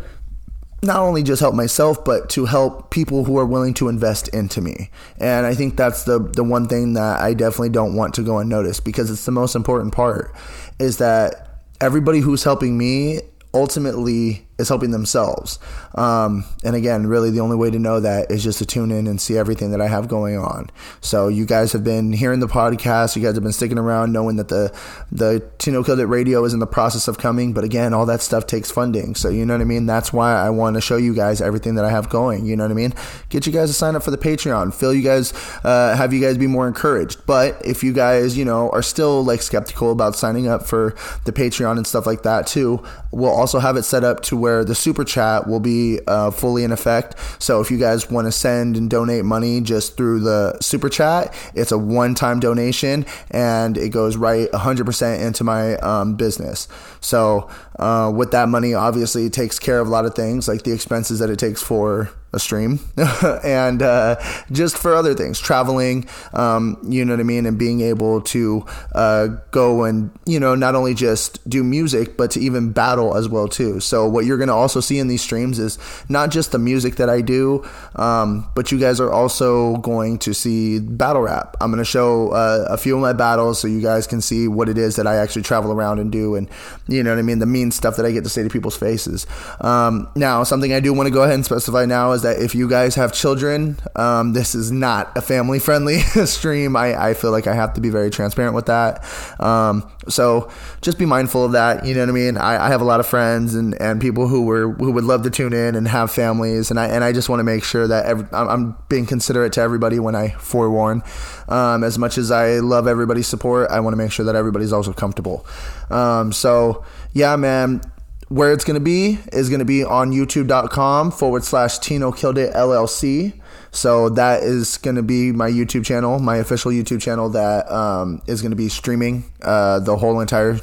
not 0.81 0.97
only 0.97 1.21
just 1.21 1.41
help 1.41 1.53
myself 1.53 2.03
but 2.03 2.29
to 2.29 2.45
help 2.45 2.89
people 2.89 3.25
who 3.25 3.37
are 3.37 3.45
willing 3.45 3.73
to 3.75 3.89
invest 3.89 4.29
into 4.29 4.61
me 4.61 4.89
and 5.19 5.45
i 5.45 5.53
think 5.53 5.75
that's 5.75 6.05
the 6.05 6.19
the 6.19 6.43
one 6.43 6.67
thing 6.67 6.93
that 6.93 7.19
i 7.19 7.33
definitely 7.33 7.69
don't 7.69 7.95
want 7.95 8.13
to 8.13 8.23
go 8.23 8.39
unnoticed 8.39 8.85
because 8.85 9.11
it's 9.11 9.25
the 9.25 9.31
most 9.31 9.55
important 9.55 9.93
part 9.93 10.33
is 10.79 10.97
that 10.97 11.59
everybody 11.81 12.19
who's 12.19 12.43
helping 12.43 12.77
me 12.77 13.19
ultimately 13.53 14.47
is 14.59 14.67
helping 14.67 14.91
themselves. 14.91 15.57
Um, 15.95 16.43
and 16.63 16.75
again, 16.75 17.07
really 17.07 17.31
the 17.31 17.39
only 17.39 17.55
way 17.55 17.71
to 17.71 17.79
know 17.79 17.99
that 18.01 18.29
is 18.29 18.43
just 18.43 18.59
to 18.59 18.65
tune 18.65 18.91
in 18.91 19.07
and 19.07 19.19
see 19.19 19.37
everything 19.37 19.71
that 19.71 19.81
I 19.81 19.87
have 19.87 20.07
going 20.07 20.37
on. 20.37 20.69
So 21.01 21.29
you 21.29 21.45
guys 21.45 21.71
have 21.71 21.83
been 21.83 22.11
hearing 22.11 22.41
the 22.41 22.47
podcast. 22.47 23.15
You 23.15 23.23
guys 23.23 23.35
have 23.35 23.43
been 23.43 23.53
sticking 23.53 23.79
around 23.79 24.11
knowing 24.11 24.35
that 24.35 24.49
the, 24.49 24.77
the 25.11 25.49
Tino 25.57 25.81
Killed 25.81 26.01
It 26.01 26.05
radio 26.05 26.43
is 26.43 26.53
in 26.53 26.59
the 26.59 26.67
process 26.67 27.07
of 27.07 27.17
coming. 27.17 27.53
But 27.53 27.63
again, 27.63 27.93
all 27.93 28.05
that 28.05 28.21
stuff 28.21 28.45
takes 28.45 28.69
funding. 28.69 29.15
So 29.15 29.29
you 29.29 29.45
know 29.45 29.53
what 29.53 29.61
I 29.61 29.65
mean? 29.65 29.85
That's 29.85 30.11
why 30.11 30.33
I 30.33 30.49
want 30.49 30.75
to 30.75 30.81
show 30.81 30.97
you 30.97 31.15
guys 31.15 31.41
everything 31.41 31.75
that 31.75 31.85
I 31.85 31.89
have 31.89 32.09
going. 32.09 32.45
You 32.45 32.57
know 32.57 32.65
what 32.65 32.71
I 32.71 32.75
mean? 32.75 32.93
Get 33.29 33.47
you 33.47 33.53
guys 33.53 33.69
to 33.69 33.73
sign 33.73 33.95
up 33.95 34.03
for 34.03 34.11
the 34.11 34.17
Patreon. 34.17 34.73
Feel 34.73 34.93
you 34.93 35.03
guys, 35.03 35.31
uh, 35.63 35.95
have 35.95 36.11
you 36.13 36.19
guys 36.19 36.37
be 36.37 36.47
more 36.47 36.67
encouraged. 36.67 37.25
But 37.25 37.65
if 37.65 37.81
you 37.81 37.93
guys, 37.93 38.37
you 38.37 38.43
know, 38.43 38.69
are 38.71 38.83
still 38.83 39.23
like 39.23 39.41
skeptical 39.41 39.91
about 39.93 40.15
signing 40.15 40.47
up 40.49 40.65
for 40.65 40.95
the 41.23 41.31
Patreon 41.31 41.77
and 41.77 41.87
stuff 41.87 42.05
like 42.05 42.23
that 42.23 42.45
too, 42.45 42.83
we'll 43.11 43.31
also 43.31 43.59
have 43.59 43.77
it 43.77 43.83
set 43.83 44.03
up 44.03 44.21
to 44.23 44.35
where 44.35 44.48
where 44.49 44.65
the 44.65 44.73
super 44.73 45.03
chat 45.03 45.47
will 45.47 45.59
be 45.59 45.99
uh, 46.07 46.31
fully 46.31 46.63
in 46.63 46.71
effect. 46.71 47.15
So 47.37 47.61
if 47.61 47.69
you 47.69 47.77
guys 47.77 48.09
want 48.09 48.25
to 48.25 48.31
send 48.31 48.77
and 48.77 48.89
donate 48.89 49.23
money 49.23 49.61
just 49.61 49.95
through 49.95 50.21
the 50.21 50.57
super 50.59 50.89
chat, 50.89 51.33
it's 51.53 51.71
a 51.71 51.77
one 51.77 52.15
time 52.15 52.39
donation 52.39 53.05
and 53.29 53.77
it 53.77 53.89
goes 53.89 54.17
right 54.17 54.49
100% 54.51 55.21
into 55.21 55.43
my 55.43 55.75
um, 55.77 56.15
business. 56.15 56.67
So 56.99 57.49
uh, 57.79 58.11
with 58.11 58.31
that 58.31 58.49
money, 58.49 58.73
obviously, 58.73 59.25
it 59.25 59.33
takes 59.33 59.57
care 59.59 59.79
of 59.79 59.87
a 59.87 59.89
lot 59.89 60.05
of 60.05 60.13
things 60.13 60.47
like 60.47 60.63
the 60.63 60.71
expenses 60.71 61.19
that 61.19 61.29
it 61.29 61.39
takes 61.39 61.61
for 61.61 62.11
a 62.33 62.39
stream. 62.39 62.79
And 63.43 63.81
uh, 63.81 64.17
just 64.51 64.77
for 64.77 64.93
other 64.93 65.13
things 65.13 65.39
traveling 65.39 66.07
um, 66.33 66.77
you 66.87 67.03
know 67.05 67.13
what 67.13 67.19
i 67.19 67.23
mean? 67.23 67.45
And 67.45 67.57
being 67.57 67.81
able 67.81 68.21
to 68.21 68.65
uh, 68.93 69.27
go 69.51 69.83
and 69.83 70.11
you 70.25 70.39
know 70.39 70.55
not 70.55 70.75
only 70.75 70.93
just 70.93 71.47
do 71.49 71.63
music 71.63 72.17
but 72.17 72.31
to 72.31 72.39
even 72.39 72.71
battle 72.71 73.15
as 73.15 73.27
well 73.27 73.47
too. 73.47 73.79
So 73.79 74.07
what 74.07 74.25
you're 74.25 74.37
going 74.37 74.49
to 74.49 74.53
also 74.53 74.79
see 74.79 74.99
in 74.99 75.07
these 75.07 75.21
streams 75.21 75.59
is 75.59 75.77
not 76.07 76.29
just 76.29 76.51
the 76.51 76.59
music 76.59 76.95
that 76.97 77.09
i 77.09 77.21
do 77.21 77.65
um, 77.95 78.49
but 78.55 78.71
you 78.71 78.79
guys 78.79 78.99
are 78.99 79.11
also 79.11 79.77
going 79.77 80.19
to 80.19 80.33
see 80.33 80.79
battle 80.79 81.21
rap. 81.21 81.55
I'm 81.61 81.71
going 81.71 81.79
to 81.79 81.85
show 81.85 82.31
uh, 82.31 82.67
a 82.69 82.77
few 82.77 82.95
of 82.95 83.01
my 83.01 83.13
battles 83.13 83.59
so 83.59 83.67
you 83.67 83.81
guys 83.81 84.07
can 84.07 84.21
see 84.21 84.47
what 84.47 84.69
it 84.69 84.77
is 84.77 84.95
that 84.97 85.07
i 85.07 85.15
actually 85.15 85.43
travel 85.43 85.71
around 85.71 85.99
and 85.99 86.11
do 86.11 86.35
and 86.35 86.47
you 86.87 87.03
know 87.03 87.11
what 87.11 87.19
i 87.19 87.23
mean? 87.23 87.39
The 87.39 87.45
mean 87.69 87.71
stuff 87.71 87.95
that 87.97 88.05
i 88.05 88.11
get 88.11 88.23
to 88.23 88.29
say 88.29 88.43
to 88.43 88.49
people's 88.49 88.77
faces 88.77 89.27
um, 89.61 90.09
now 90.15 90.43
something 90.43 90.73
i 90.73 90.79
do 90.79 90.93
want 90.93 91.07
to 91.07 91.11
go 91.11 91.23
ahead 91.23 91.35
and 91.35 91.45
specify 91.45 91.85
now 91.85 92.11
is 92.11 92.23
that 92.23 92.41
if 92.41 92.55
you 92.55 92.69
guys 92.69 92.95
have 92.95 93.13
children, 93.13 93.77
um, 93.95 94.33
this 94.33 94.55
is 94.55 94.71
not 94.71 95.15
a 95.17 95.21
family 95.21 95.59
friendly 95.59 95.99
stream. 96.25 96.75
I, 96.75 97.09
I 97.09 97.13
feel 97.13 97.31
like 97.31 97.47
I 97.47 97.53
have 97.53 97.73
to 97.73 97.81
be 97.81 97.89
very 97.89 98.09
transparent 98.09 98.55
with 98.55 98.67
that. 98.67 99.03
Um, 99.39 99.89
so 100.07 100.49
just 100.81 100.97
be 100.97 101.05
mindful 101.05 101.43
of 101.43 101.51
that. 101.53 101.85
You 101.85 101.93
know 101.95 102.01
what 102.01 102.09
I 102.09 102.13
mean? 102.13 102.37
I, 102.37 102.65
I 102.65 102.69
have 102.69 102.81
a 102.81 102.85
lot 102.85 102.99
of 102.99 103.07
friends 103.07 103.55
and, 103.55 103.79
and 103.81 104.01
people 104.01 104.27
who 104.27 104.43
were 104.43 104.71
who 104.71 104.91
would 104.91 105.03
love 105.03 105.23
to 105.23 105.29
tune 105.29 105.53
in 105.53 105.75
and 105.75 105.87
have 105.87 106.11
families, 106.11 106.71
and 106.71 106.79
I 106.79 106.87
and 106.87 107.03
I 107.03 107.11
just 107.11 107.29
want 107.29 107.39
to 107.39 107.43
make 107.43 107.63
sure 107.63 107.87
that 107.87 108.05
every, 108.05 108.27
I'm 108.31 108.75
being 108.87 109.05
considerate 109.05 109.53
to 109.53 109.61
everybody 109.61 109.99
when 109.99 110.15
I 110.15 110.29
forewarn. 110.29 111.03
Um, 111.47 111.83
as 111.83 111.97
much 111.97 112.17
as 112.17 112.31
I 112.31 112.59
love 112.59 112.87
everybody's 112.87 113.27
support, 113.27 113.69
I 113.69 113.79
want 113.79 113.93
to 113.93 113.97
make 113.97 114.11
sure 114.11 114.25
that 114.25 114.35
everybody's 114.35 114.71
also 114.71 114.93
comfortable. 114.93 115.45
Um, 115.89 116.31
so 116.31 116.85
yeah, 117.13 117.35
man 117.35 117.81
where 118.29 118.53
it's 118.53 118.63
going 118.63 118.75
to 118.75 118.79
be 118.79 119.17
is 119.33 119.49
going 119.49 119.59
to 119.59 119.65
be 119.65 119.83
on 119.83 120.11
youtube.com 120.11 121.11
forward 121.11 121.43
slash 121.43 121.79
Tino 121.79 122.11
Killed 122.11 122.37
It 122.37 122.53
LLC. 122.53 123.39
So 123.71 124.09
that 124.09 124.43
is 124.43 124.77
going 124.77 124.95
to 124.95 125.03
be 125.03 125.31
my 125.31 125.49
YouTube 125.49 125.85
channel, 125.85 126.19
my 126.19 126.37
official 126.37 126.71
YouTube 126.71 127.01
channel 127.01 127.29
that 127.29 127.71
um, 127.71 128.21
is 128.27 128.41
going 128.41 128.51
to 128.51 128.55
be 128.55 128.69
streaming 128.69 129.31
uh, 129.41 129.79
the 129.79 129.95
whole 129.95 130.19
entire 130.19 130.59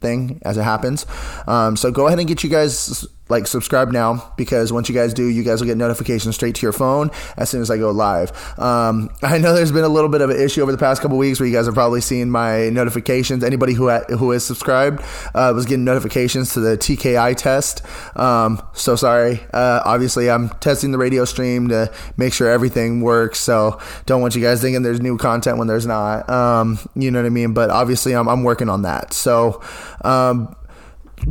thing 0.00 0.40
as 0.44 0.56
it 0.56 0.62
happens. 0.62 1.06
Um, 1.46 1.76
so 1.76 1.90
go 1.90 2.06
ahead 2.06 2.18
and 2.18 2.28
get 2.28 2.44
you 2.44 2.50
guys 2.50 3.06
like 3.28 3.46
subscribe 3.46 3.90
now 3.90 4.32
because 4.36 4.72
once 4.72 4.88
you 4.88 4.94
guys 4.94 5.14
do, 5.14 5.26
you 5.26 5.42
guys 5.42 5.60
will 5.60 5.66
get 5.66 5.76
notifications 5.76 6.34
straight 6.34 6.54
to 6.56 6.62
your 6.62 6.72
phone 6.72 7.10
as 7.36 7.48
soon 7.48 7.62
as 7.62 7.70
I 7.70 7.78
go 7.78 7.90
live. 7.90 8.30
Um, 8.58 9.10
I 9.22 9.38
know 9.38 9.54
there's 9.54 9.72
been 9.72 9.84
a 9.84 9.88
little 9.88 10.10
bit 10.10 10.20
of 10.20 10.30
an 10.30 10.40
issue 10.40 10.62
over 10.62 10.72
the 10.72 10.78
past 10.78 11.00
couple 11.00 11.16
weeks 11.16 11.40
where 11.40 11.48
you 11.48 11.54
guys 11.54 11.66
have 11.66 11.74
probably 11.74 12.00
seen 12.00 12.30
my 12.30 12.68
notifications. 12.68 13.42
Anybody 13.42 13.72
who 13.74 13.88
ha- 13.88 14.04
who 14.08 14.32
is 14.32 14.44
subscribed 14.44 15.02
uh, 15.34 15.52
was 15.54 15.64
getting 15.66 15.84
notifications 15.84 16.52
to 16.54 16.60
the 16.60 16.76
TKI 16.76 17.36
test. 17.36 17.82
Um, 18.16 18.62
so 18.74 18.96
sorry. 18.96 19.40
Uh, 19.52 19.80
obviously, 19.84 20.30
I'm 20.30 20.50
testing 20.60 20.90
the 20.90 20.98
radio 20.98 21.24
stream 21.24 21.68
to 21.68 21.90
make 22.16 22.32
sure 22.32 22.50
everything 22.50 23.00
works. 23.00 23.38
So 23.40 23.80
don't 24.06 24.20
want 24.20 24.34
you 24.34 24.42
guys 24.42 24.60
thinking 24.60 24.82
there's 24.82 25.00
new 25.00 25.16
content 25.16 25.58
when 25.58 25.66
there's 25.66 25.86
not. 25.86 26.28
Um, 26.28 26.78
you 26.94 27.10
know 27.10 27.20
what 27.20 27.26
I 27.26 27.30
mean? 27.30 27.54
But 27.54 27.70
obviously, 27.70 28.14
I'm, 28.14 28.28
I'm 28.28 28.42
working 28.42 28.68
on 28.68 28.82
that. 28.82 29.12
So 29.12 29.62
um, 30.02 30.54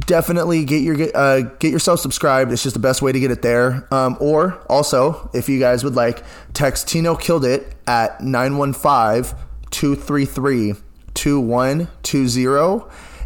definitely 0.05 0.65
get 0.65 0.81
your 0.81 0.97
uh, 1.15 1.41
get 1.59 1.71
yourself 1.71 1.99
subscribed. 1.99 2.51
It's 2.51 2.63
just 2.63 2.73
the 2.73 2.79
best 2.79 3.01
way 3.01 3.11
to 3.11 3.19
get 3.19 3.31
it 3.31 3.41
there. 3.41 3.87
Um, 3.93 4.17
or 4.19 4.59
also, 4.69 5.29
if 5.33 5.49
you 5.49 5.59
guys 5.59 5.83
would 5.83 5.95
like, 5.95 6.23
text 6.53 6.87
Tino 6.87 7.15
killed 7.15 7.45
it 7.45 7.75
at 7.87 8.21
915 8.21 9.37
233 9.71 10.75
2120 11.13 12.83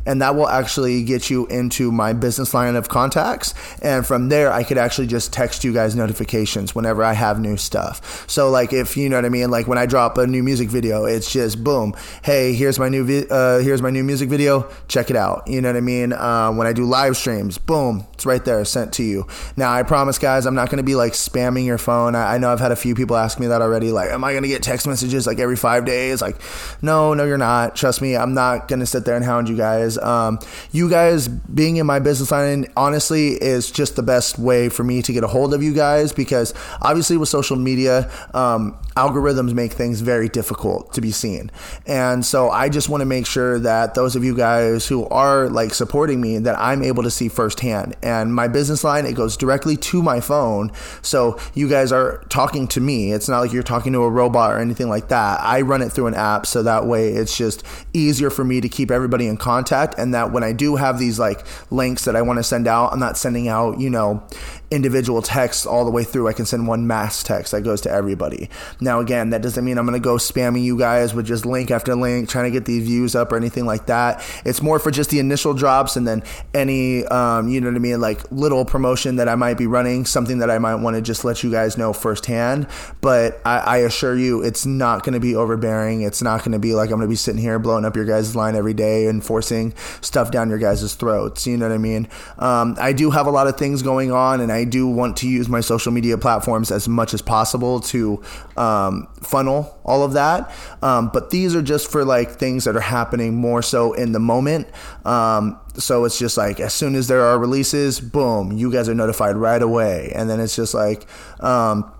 and 0.07 0.21
that 0.21 0.35
will 0.35 0.47
actually 0.47 1.03
get 1.03 1.29
you 1.29 1.45
into 1.47 1.91
my 1.91 2.13
business 2.13 2.53
line 2.53 2.75
of 2.75 2.87
contacts. 2.87 3.53
And 3.81 4.05
from 4.05 4.29
there, 4.29 4.51
I 4.51 4.63
could 4.63 4.77
actually 4.77 5.07
just 5.07 5.33
text 5.33 5.63
you 5.63 5.73
guys 5.73 5.95
notifications 5.95 6.73
whenever 6.73 7.03
I 7.03 7.13
have 7.13 7.39
new 7.39 7.57
stuff. 7.57 8.25
So, 8.27 8.49
like, 8.49 8.71
if 8.71 8.95
you 8.95 9.09
know 9.09 9.17
what 9.17 9.25
I 9.25 9.29
mean, 9.29 9.51
like 9.51 9.67
when 9.67 9.77
I 9.77 9.85
drop 9.85 10.17
a 10.17 10.25
new 10.25 10.41
music 10.41 10.69
video, 10.69 11.03
it's 11.03 11.31
just 11.31 11.63
boom, 11.63 11.93
hey, 12.23 12.53
here's 12.53 12.79
my 12.79 12.87
new 12.87 13.03
vi- 13.03 13.27
uh, 13.29 13.59
here's 13.59 13.81
my 13.81 13.89
new 13.89 14.03
music 14.03 14.29
video, 14.29 14.71
check 14.87 15.09
it 15.09 15.17
out. 15.17 15.47
You 15.47 15.61
know 15.61 15.69
what 15.69 15.75
I 15.75 15.81
mean? 15.81 16.13
Uh, 16.13 16.53
when 16.53 16.65
I 16.65 16.73
do 16.73 16.85
live 16.85 17.17
streams, 17.17 17.57
boom, 17.57 18.07
it's 18.13 18.25
right 18.25 18.43
there, 18.43 18.63
sent 18.63 18.93
to 18.93 19.03
you. 19.03 19.27
Now, 19.57 19.73
I 19.73 19.83
promise, 19.83 20.17
guys, 20.17 20.45
I'm 20.45 20.55
not 20.55 20.69
going 20.69 20.77
to 20.77 20.83
be 20.83 20.95
like 20.95 21.13
spamming 21.13 21.65
your 21.65 21.77
phone. 21.77 22.15
I, 22.15 22.35
I 22.35 22.37
know 22.37 22.49
I've 22.49 22.61
had 22.61 22.71
a 22.71 22.77
few 22.77 22.95
people 22.95 23.17
ask 23.17 23.39
me 23.39 23.47
that 23.47 23.61
already. 23.61 23.91
Like, 23.91 24.09
am 24.09 24.23
I 24.23 24.31
going 24.31 24.43
to 24.43 24.49
get 24.49 24.63
text 24.63 24.87
messages 24.87 25.27
like 25.27 25.39
every 25.39 25.57
five 25.57 25.83
days? 25.83 26.21
Like, 26.21 26.37
no, 26.81 27.13
no, 27.13 27.25
you're 27.25 27.37
not. 27.37 27.75
Trust 27.75 28.01
me, 28.01 28.15
I'm 28.15 28.33
not 28.33 28.69
going 28.69 28.79
to 28.79 28.85
sit 28.85 29.03
there 29.03 29.15
and 29.15 29.25
hound 29.25 29.49
you 29.49 29.57
guys. 29.57 29.96
Um, 29.99 30.39
you 30.71 30.89
guys 30.89 31.27
being 31.27 31.77
in 31.77 31.85
my 31.85 31.99
business 31.99 32.31
line, 32.31 32.67
honestly, 32.75 33.29
is 33.29 33.71
just 33.71 33.95
the 33.95 34.03
best 34.03 34.39
way 34.39 34.69
for 34.69 34.83
me 34.83 35.01
to 35.01 35.13
get 35.13 35.23
a 35.23 35.27
hold 35.27 35.53
of 35.53 35.63
you 35.63 35.73
guys 35.73 36.11
because 36.13 36.53
obviously 36.81 37.17
with 37.17 37.29
social 37.29 37.55
media, 37.55 38.11
um, 38.33 38.77
algorithms 38.97 39.53
make 39.53 39.71
things 39.73 40.01
very 40.01 40.27
difficult 40.27 40.91
to 40.93 41.01
be 41.01 41.11
seen. 41.11 41.51
And 41.85 42.25
so 42.25 42.49
I 42.49 42.67
just 42.67 42.89
want 42.89 43.01
to 43.01 43.05
make 43.05 43.27
sure 43.27 43.59
that 43.59 43.93
those 43.93 44.15
of 44.15 44.23
you 44.23 44.35
guys 44.35 44.87
who 44.87 45.05
are 45.09 45.49
like 45.49 45.73
supporting 45.73 46.19
me 46.19 46.39
that 46.39 46.57
I'm 46.57 46.81
able 46.81 47.03
to 47.03 47.11
see 47.11 47.29
firsthand. 47.29 47.95
And 48.01 48.33
my 48.33 48.47
business 48.47 48.83
line, 48.83 49.05
it 49.05 49.13
goes 49.13 49.37
directly 49.37 49.77
to 49.77 50.01
my 50.01 50.19
phone. 50.19 50.71
So 51.03 51.39
you 51.53 51.69
guys 51.69 51.91
are 51.91 52.23
talking 52.29 52.67
to 52.69 52.81
me. 52.81 53.13
It's 53.13 53.29
not 53.29 53.41
like 53.41 53.53
you're 53.53 53.61
talking 53.61 53.93
to 53.93 54.01
a 54.01 54.09
robot 54.09 54.51
or 54.51 54.59
anything 54.59 54.89
like 54.89 55.09
that. 55.09 55.39
I 55.41 55.61
run 55.61 55.83
it 55.83 55.89
through 55.89 56.07
an 56.07 56.15
app 56.15 56.47
so 56.47 56.63
that 56.63 56.87
way 56.87 57.09
it's 57.09 57.37
just 57.37 57.63
easier 57.93 58.31
for 58.31 58.43
me 58.43 58.61
to 58.61 58.69
keep 58.69 58.89
everybody 58.89 59.27
in 59.27 59.37
contact 59.37 59.86
and 59.97 60.13
that 60.13 60.31
when 60.31 60.43
I 60.43 60.53
do 60.53 60.75
have 60.75 60.99
these 60.99 61.19
like 61.19 61.45
links 61.71 62.05
that 62.05 62.15
I 62.15 62.21
want 62.21 62.37
to 62.37 62.43
send 62.43 62.67
out, 62.67 62.93
I'm 62.93 62.99
not 62.99 63.17
sending 63.17 63.47
out, 63.47 63.79
you 63.79 63.89
know, 63.89 64.23
individual 64.69 65.21
texts 65.21 65.65
all 65.65 65.85
the 65.85 65.91
way 65.91 66.03
through. 66.03 66.27
I 66.27 66.33
can 66.33 66.45
send 66.45 66.67
one 66.67 66.87
mass 66.87 67.23
text 67.23 67.51
that 67.51 67.61
goes 67.61 67.81
to 67.81 67.91
everybody. 67.91 68.49
Now, 68.81 68.99
again, 68.99 69.29
that 69.29 69.41
doesn't 69.41 69.63
mean 69.63 69.77
I'm 69.77 69.85
going 69.85 69.99
to 69.99 70.03
go 70.03 70.15
spamming 70.15 70.63
you 70.63 70.77
guys 70.77 71.13
with 71.13 71.25
just 71.25 71.45
link 71.45 71.71
after 71.71 71.95
link, 71.95 72.29
trying 72.29 72.45
to 72.45 72.51
get 72.51 72.65
these 72.65 72.83
views 72.83 73.15
up 73.15 73.31
or 73.31 73.37
anything 73.37 73.65
like 73.65 73.85
that. 73.85 74.23
It's 74.45 74.61
more 74.61 74.79
for 74.79 74.91
just 74.91 75.09
the 75.09 75.19
initial 75.19 75.53
drops 75.53 75.95
and 75.95 76.07
then 76.07 76.23
any, 76.53 77.05
um, 77.05 77.47
you 77.47 77.61
know 77.61 77.67
what 77.67 77.75
I 77.75 77.79
mean, 77.79 78.01
like 78.01 78.29
little 78.31 78.65
promotion 78.65 79.15
that 79.17 79.29
I 79.29 79.35
might 79.35 79.57
be 79.57 79.67
running, 79.67 80.05
something 80.05 80.39
that 80.39 80.51
I 80.51 80.59
might 80.59 80.75
want 80.75 80.95
to 80.95 81.01
just 81.01 81.23
let 81.23 81.43
you 81.43 81.51
guys 81.51 81.77
know 81.77 81.93
firsthand. 81.93 82.67
But 82.99 83.39
I, 83.45 83.57
I 83.57 83.77
assure 83.77 84.17
you, 84.17 84.43
it's 84.43 84.65
not 84.65 85.03
going 85.03 85.13
to 85.13 85.19
be 85.19 85.35
overbearing. 85.35 86.01
It's 86.01 86.21
not 86.21 86.39
going 86.39 86.51
to 86.51 86.59
be 86.59 86.73
like 86.73 86.89
I'm 86.89 86.97
going 86.97 87.07
to 87.07 87.11
be 87.11 87.15
sitting 87.15 87.41
here 87.41 87.57
blowing 87.59 87.85
up 87.85 87.95
your 87.95 88.05
guys' 88.05 88.35
line 88.35 88.55
every 88.55 88.73
day 88.73 89.07
and 89.07 89.23
forcing 89.23 89.73
stuff 90.01 90.31
down 90.31 90.49
your 90.49 90.59
guys' 90.59 90.93
throats. 90.95 91.47
You 91.47 91.57
know 91.57 91.69
what 91.69 91.75
I 91.75 91.77
mean? 91.77 92.09
Um, 92.37 92.75
I 92.79 92.91
do 92.91 93.11
have 93.11 93.27
a 93.27 93.31
lot 93.31 93.47
of 93.47 93.57
things 93.57 93.81
going 93.81 94.11
on 94.11 94.41
and 94.41 94.51
I 94.51 94.56
do 94.63 94.87
want 94.87 95.17
to 95.17 95.27
use 95.27 95.49
my 95.49 95.61
social 95.61 95.91
media 95.91 96.17
platforms 96.17 96.71
as 96.71 96.87
much 96.87 97.13
as 97.13 97.21
possible 97.21 97.79
to 97.81 98.23
um, 98.55 99.07
funnel 99.21 99.77
all 99.83 100.03
of 100.03 100.13
that. 100.13 100.51
Um, 100.81 101.09
but 101.13 101.29
these 101.29 101.55
are 101.55 101.61
just 101.61 101.91
for 101.91 102.05
like 102.05 102.31
things 102.31 102.65
that 102.65 102.75
are 102.75 102.81
happening 102.81 103.35
more 103.35 103.61
so 103.61 103.93
in 103.93 104.11
the 104.11 104.19
moment. 104.19 104.67
Um, 105.05 105.59
so 105.75 106.05
it's 106.05 106.19
just 106.19 106.37
like 106.37 106.59
as 106.59 106.73
soon 106.73 106.95
as 106.95 107.07
there 107.07 107.21
are 107.21 107.37
releases, 107.37 107.99
boom, 107.99 108.51
you 108.51 108.71
guys 108.71 108.89
are 108.89 108.95
notified 108.95 109.35
right 109.35 109.61
away. 109.61 110.11
And 110.15 110.29
then 110.29 110.39
it's 110.39 110.55
just 110.55 110.73
like, 110.73 111.05
um, 111.39 111.91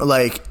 like 0.00 0.42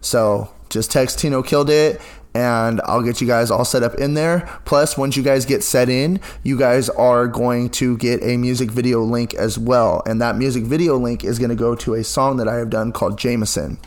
So 0.00 0.54
just 0.68 0.92
text 0.92 1.18
Tino 1.18 1.42
killed 1.42 1.70
it 1.70 2.00
and 2.34 2.80
I'll 2.84 3.02
get 3.02 3.20
you 3.20 3.26
guys 3.26 3.50
all 3.50 3.64
set 3.64 3.82
up 3.82 3.94
in 3.94 4.14
there. 4.14 4.60
Plus, 4.64 4.96
once 4.96 5.16
you 5.16 5.22
guys 5.22 5.44
get 5.44 5.64
set 5.64 5.88
in, 5.88 6.20
you 6.44 6.56
guys 6.56 6.88
are 6.90 7.26
going 7.26 7.70
to 7.70 7.96
get 7.96 8.22
a 8.22 8.36
music 8.36 8.70
video 8.70 9.00
link 9.00 9.34
as 9.34 9.58
well. 9.58 10.02
And 10.06 10.22
that 10.22 10.36
music 10.36 10.64
video 10.64 10.96
link 10.96 11.24
is 11.24 11.38
going 11.38 11.50
to 11.50 11.56
go 11.56 11.74
to 11.76 11.94
a 11.94 12.04
song 12.04 12.36
that 12.36 12.46
I 12.46 12.56
have 12.56 12.70
done 12.70 12.92
called 12.92 13.18
Jameson. 13.18 13.78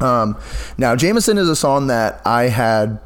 Um, 0.00 0.38
now, 0.76 0.96
Jameson 0.96 1.38
is 1.38 1.48
a 1.48 1.56
song 1.56 1.88
that 1.88 2.20
I 2.24 2.44
had 2.44 3.00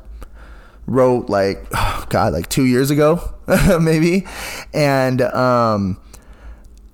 wrote 0.86 1.30
like 1.30 1.66
oh 1.74 2.04
God, 2.10 2.32
like 2.32 2.48
two 2.48 2.64
years 2.64 2.90
ago, 2.90 3.32
maybe, 3.80 4.26
and 4.74 5.22
um, 5.22 6.00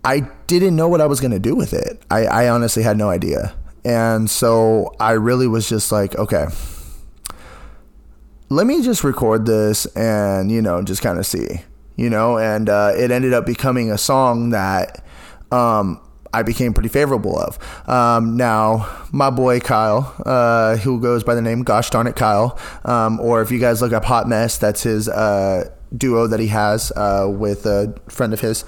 I 0.05 0.28
didn't 0.47 0.76
know 0.76 0.88
what 0.88 1.00
I 1.00 1.07
was 1.07 1.21
gonna 1.21 1.38
do 1.38 1.55
with 1.55 1.73
it. 1.73 2.00
I, 2.11 2.25
I 2.26 2.49
honestly 2.49 2.83
had 2.83 2.97
no 2.97 3.11
idea, 3.11 3.55
and 3.85 4.31
so 4.31 4.95
I 5.00 5.12
really 5.12 5.49
was 5.49 5.69
just 5.69 5.90
like, 5.90 6.17
okay, 6.17 6.47
let 8.49 8.67
me 8.67 8.83
just 8.83 9.05
record 9.05 9.47
this 9.47 9.87
and 9.97 10.50
you 10.50 10.62
know 10.62 10.83
just 10.83 11.02
kind 11.02 11.19
of 11.19 11.26
see, 11.26 11.62
you 11.97 12.11
know, 12.11 12.38
and 12.38 12.69
uh, 12.69 12.93
it 12.97 13.11
ended 13.11 13.33
up 13.33 13.47
becoming 13.47 13.90
a 13.90 13.99
song 13.99 14.50
that. 14.50 15.05
Um, 15.50 16.02
I 16.33 16.43
became 16.43 16.75
pretty 16.75 16.89
favorable 16.89 17.39
of. 17.39 17.59
Um, 17.89 18.37
now, 18.37 18.89
my 19.13 19.31
boy 19.31 19.61
Kyle, 19.61 20.15
uh, 20.27 20.77
who 20.77 21.01
goes 21.01 21.25
by 21.25 21.35
the 21.35 21.43
name 21.43 21.63
Gosh 21.63 21.91
Darn 21.91 22.07
It 22.07 22.17
Kyle, 22.17 22.59
um, 22.85 23.21
or 23.21 23.43
if 23.43 23.51
you 23.51 23.59
guys 23.59 23.81
look 23.81 23.93
up 23.93 24.05
Hot 24.05 24.29
Mess, 24.29 24.59
that's 24.59 24.83
his 24.83 25.09
uh, 25.09 25.71
duo 25.97 26.27
that 26.27 26.41
he 26.41 26.49
has 26.49 26.93
uh, 26.97 27.27
with 27.31 27.67
a 27.67 27.95
friend 28.09 28.33
of 28.33 28.41
his. 28.41 28.65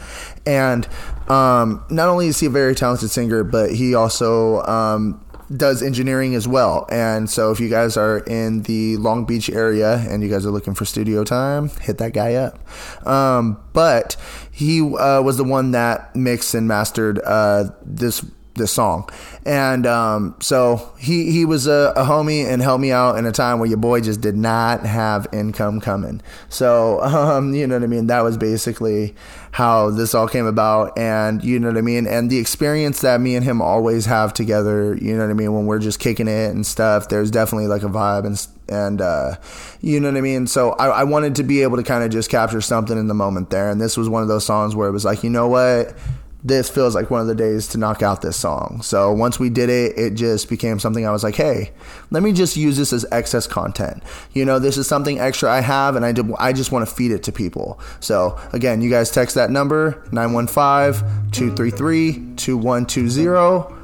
And 0.46 0.88
um, 1.28 1.84
not 1.90 2.08
only 2.08 2.28
is 2.28 2.40
he 2.40 2.46
a 2.46 2.50
very 2.50 2.74
talented 2.74 3.10
singer, 3.10 3.44
but 3.44 3.72
he 3.72 3.94
also 3.94 4.62
um, 4.62 5.24
does 5.54 5.82
engineering 5.82 6.34
as 6.34 6.46
well. 6.46 6.86
And 6.90 7.28
so 7.28 7.50
if 7.50 7.60
you 7.60 7.68
guys 7.68 7.96
are 7.96 8.18
in 8.18 8.62
the 8.62 8.96
Long 8.98 9.24
Beach 9.24 9.50
area 9.50 9.96
and 10.08 10.22
you 10.22 10.28
guys 10.28 10.46
are 10.46 10.50
looking 10.50 10.74
for 10.74 10.84
studio 10.84 11.24
time, 11.24 11.70
hit 11.80 11.98
that 11.98 12.12
guy 12.12 12.34
up. 12.34 12.58
Um, 13.06 13.60
but 13.72 14.16
he 14.50 14.80
uh, 14.80 15.22
was 15.22 15.36
the 15.36 15.44
one 15.44 15.72
that 15.72 16.14
mixed 16.14 16.54
and 16.54 16.68
mastered 16.68 17.18
uh, 17.24 17.70
this 17.82 18.24
this 18.60 18.70
song. 18.72 19.08
And 19.44 19.86
um, 19.86 20.36
so 20.40 20.92
he 20.98 21.32
he 21.32 21.44
was 21.44 21.66
a, 21.66 21.92
a, 21.96 22.04
homie 22.04 22.46
and 22.46 22.62
helped 22.62 22.82
me 22.82 22.92
out 22.92 23.16
in 23.16 23.24
a 23.26 23.32
time 23.32 23.58
where 23.58 23.68
your 23.68 23.78
boy 23.78 24.00
just 24.00 24.20
did 24.20 24.36
not 24.36 24.84
have 24.84 25.26
income 25.32 25.80
coming. 25.80 26.20
So 26.48 27.02
um, 27.02 27.54
you 27.54 27.66
know 27.66 27.76
what 27.76 27.82
I 27.82 27.88
mean. 27.88 28.06
That 28.06 28.20
was 28.20 28.36
basically 28.36 29.14
how 29.52 29.90
this 29.90 30.14
all 30.14 30.28
came 30.28 30.46
about, 30.46 30.96
and 30.98 31.42
you 31.42 31.58
know 31.58 31.68
what 31.68 31.78
I 31.78 31.80
mean. 31.80 32.06
And 32.06 32.30
the 32.30 32.38
experience 32.38 33.00
that 33.00 33.20
me 33.20 33.34
and 33.34 33.44
him 33.44 33.60
always 33.62 34.06
have 34.06 34.34
together. 34.34 34.94
You 34.94 35.16
know 35.16 35.24
what 35.24 35.30
I 35.30 35.34
mean. 35.34 35.52
When 35.54 35.66
we're 35.66 35.80
just 35.80 35.98
kicking 35.98 36.28
it 36.28 36.50
and 36.50 36.66
stuff, 36.66 37.08
there's 37.08 37.30
definitely 37.30 37.66
like 37.66 37.82
a 37.82 37.88
vibe 37.88 38.26
and 38.26 38.46
and 38.68 39.00
uh, 39.00 39.36
you 39.80 40.00
know 40.00 40.08
what 40.08 40.18
I 40.18 40.20
mean. 40.20 40.46
So 40.46 40.72
I, 40.72 40.86
I 40.88 41.04
wanted 41.04 41.34
to 41.36 41.42
be 41.42 41.62
able 41.62 41.78
to 41.78 41.82
kind 41.82 42.04
of 42.04 42.10
just 42.10 42.30
capture 42.30 42.60
something 42.60 42.96
in 42.96 43.08
the 43.08 43.14
moment 43.14 43.48
there, 43.48 43.70
and 43.70 43.80
this 43.80 43.96
was 43.96 44.08
one 44.08 44.22
of 44.22 44.28
those 44.28 44.44
songs 44.44 44.76
where 44.76 44.88
it 44.88 44.92
was 44.92 45.04
like, 45.04 45.24
you 45.24 45.30
know 45.30 45.48
what 45.48 45.96
this 46.42 46.70
feels 46.70 46.94
like 46.94 47.10
one 47.10 47.20
of 47.20 47.26
the 47.26 47.34
days 47.34 47.68
to 47.68 47.78
knock 47.78 48.02
out 48.02 48.22
this 48.22 48.36
song. 48.36 48.80
So 48.82 49.12
once 49.12 49.38
we 49.38 49.50
did 49.50 49.68
it, 49.68 49.98
it 49.98 50.14
just 50.14 50.48
became 50.48 50.78
something 50.78 51.06
I 51.06 51.10
was 51.10 51.22
like, 51.22 51.34
hey, 51.34 51.72
let 52.10 52.22
me 52.22 52.32
just 52.32 52.56
use 52.56 52.76
this 52.76 52.92
as 52.92 53.04
excess 53.12 53.46
content. 53.46 54.02
You 54.32 54.44
know, 54.44 54.58
this 54.58 54.76
is 54.76 54.86
something 54.86 55.18
extra 55.18 55.50
I 55.50 55.60
have, 55.60 55.96
and 55.96 56.04
I, 56.04 56.12
did, 56.12 56.30
I 56.38 56.52
just 56.52 56.72
want 56.72 56.88
to 56.88 56.94
feed 56.94 57.12
it 57.12 57.22
to 57.24 57.32
people. 57.32 57.80
So 58.00 58.38
again, 58.52 58.80
you 58.80 58.90
guys 58.90 59.10
text 59.10 59.34
that 59.34 59.50
number 59.50 60.02
915 60.12 61.30
233 61.30 62.36
2120. 62.36 63.80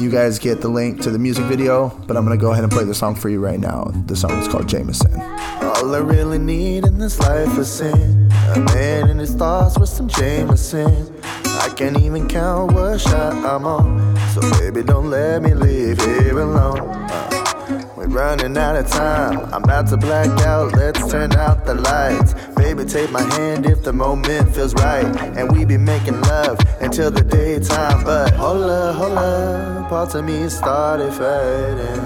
You 0.00 0.10
guys 0.10 0.38
get 0.38 0.60
the 0.60 0.68
link 0.68 1.02
to 1.02 1.10
the 1.10 1.18
music 1.18 1.44
video, 1.44 1.88
but 2.06 2.16
I'm 2.16 2.24
gonna 2.24 2.38
go 2.38 2.52
ahead 2.52 2.64
and 2.64 2.72
play 2.72 2.84
the 2.84 2.94
song 2.94 3.14
for 3.14 3.28
you 3.28 3.40
right 3.40 3.60
now. 3.60 3.90
The 4.06 4.16
song 4.16 4.30
is 4.32 4.48
called 4.48 4.68
Jameson. 4.68 5.12
All 5.20 5.94
I 5.94 5.98
really 5.98 6.38
need 6.38 6.84
in 6.84 6.98
this 6.98 7.18
life 7.18 7.58
is 7.58 7.70
sin. 7.70 8.30
A 8.54 8.60
man 8.60 9.10
in 9.10 9.18
his 9.18 9.34
thoughts 9.34 9.78
with 9.78 9.88
some 9.88 10.08
Jameson. 10.08 11.17
I 11.58 11.68
can't 11.70 12.00
even 12.00 12.28
count 12.28 12.72
what 12.72 13.00
shot 13.00 13.34
I'm 13.34 13.66
on. 13.66 14.16
So 14.32 14.40
baby, 14.60 14.82
don't 14.82 15.10
let 15.10 15.42
me 15.42 15.54
leave 15.54 16.00
here 16.00 16.38
alone. 16.38 16.80
Uh, 17.10 17.92
we're 17.96 18.06
running 18.06 18.56
out 18.56 18.76
of 18.76 18.86
time. 18.88 19.40
I'm 19.52 19.64
about 19.64 19.88
to 19.88 19.96
black 19.96 20.28
out. 20.46 20.72
Let's 20.74 21.10
turn 21.10 21.34
out 21.34 21.66
the 21.66 21.74
lights. 21.74 22.34
Baby, 22.56 22.84
take 22.84 23.10
my 23.10 23.22
hand 23.34 23.66
if 23.66 23.82
the 23.82 23.92
moment 23.92 24.54
feels 24.54 24.72
right. 24.74 25.04
And 25.36 25.50
we 25.50 25.64
be 25.64 25.76
making 25.76 26.20
love 26.22 26.58
until 26.80 27.10
the 27.10 27.22
daytime. 27.22 28.04
But 28.04 28.34
hold 28.34 28.62
up, 28.62 28.94
hold 28.94 29.18
up. 29.18 29.88
Parts 29.88 30.14
of 30.14 30.24
me 30.24 30.48
started 30.48 31.12
fading. 31.12 32.04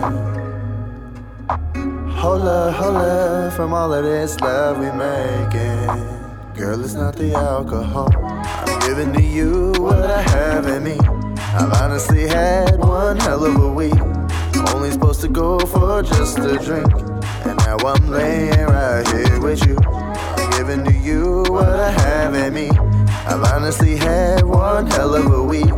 Hold 2.10 2.42
up, 2.42 2.74
hold 2.74 2.96
up. 2.96 3.52
From 3.52 3.74
all 3.74 3.92
of 3.92 4.02
this 4.04 4.40
love 4.40 4.78
we 4.78 4.86
making. 4.86 6.22
Girl, 6.54 6.82
it's 6.82 6.94
not 6.94 7.16
the 7.16 7.34
alcohol. 7.34 8.08
Giving 8.86 9.12
to 9.12 9.22
you 9.22 9.72
what 9.78 10.04
I 10.04 10.22
have 10.22 10.66
in 10.66 10.84
me. 10.84 10.98
I've 11.54 11.72
honestly 11.80 12.26
had 12.26 12.78
one 12.80 13.16
hell 13.18 13.44
of 13.44 13.56
a 13.56 13.72
week. 13.72 13.94
Only 14.74 14.90
supposed 14.90 15.20
to 15.20 15.28
go 15.28 15.58
for 15.60 16.02
just 16.02 16.38
a 16.38 16.58
drink. 16.58 16.92
And 17.46 17.56
now 17.58 17.76
I'm 17.84 18.10
laying 18.10 18.66
right 18.66 19.06
here 19.08 19.40
with 19.40 19.64
you. 19.66 19.76
Giving 20.56 20.84
to 20.84 20.92
you 20.92 21.44
what 21.48 21.68
I 21.68 21.90
have 21.90 22.34
in 22.34 22.54
me. 22.54 22.70
I've 22.70 23.42
honestly 23.54 23.96
had 23.96 24.44
one 24.44 24.90
hell 24.90 25.14
of 25.14 25.32
a 25.32 25.42
week. 25.42 25.72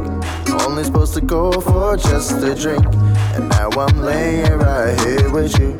Only 0.66 0.84
supposed 0.84 1.14
to 1.14 1.20
go 1.20 1.52
for 1.52 1.96
just 1.96 2.42
a 2.42 2.54
drink. 2.54 2.84
And 3.34 3.48
now 3.50 3.68
I'm 3.70 4.00
laying 4.00 4.58
right 4.58 4.98
here 5.00 5.30
with 5.30 5.58
you. 5.58 5.74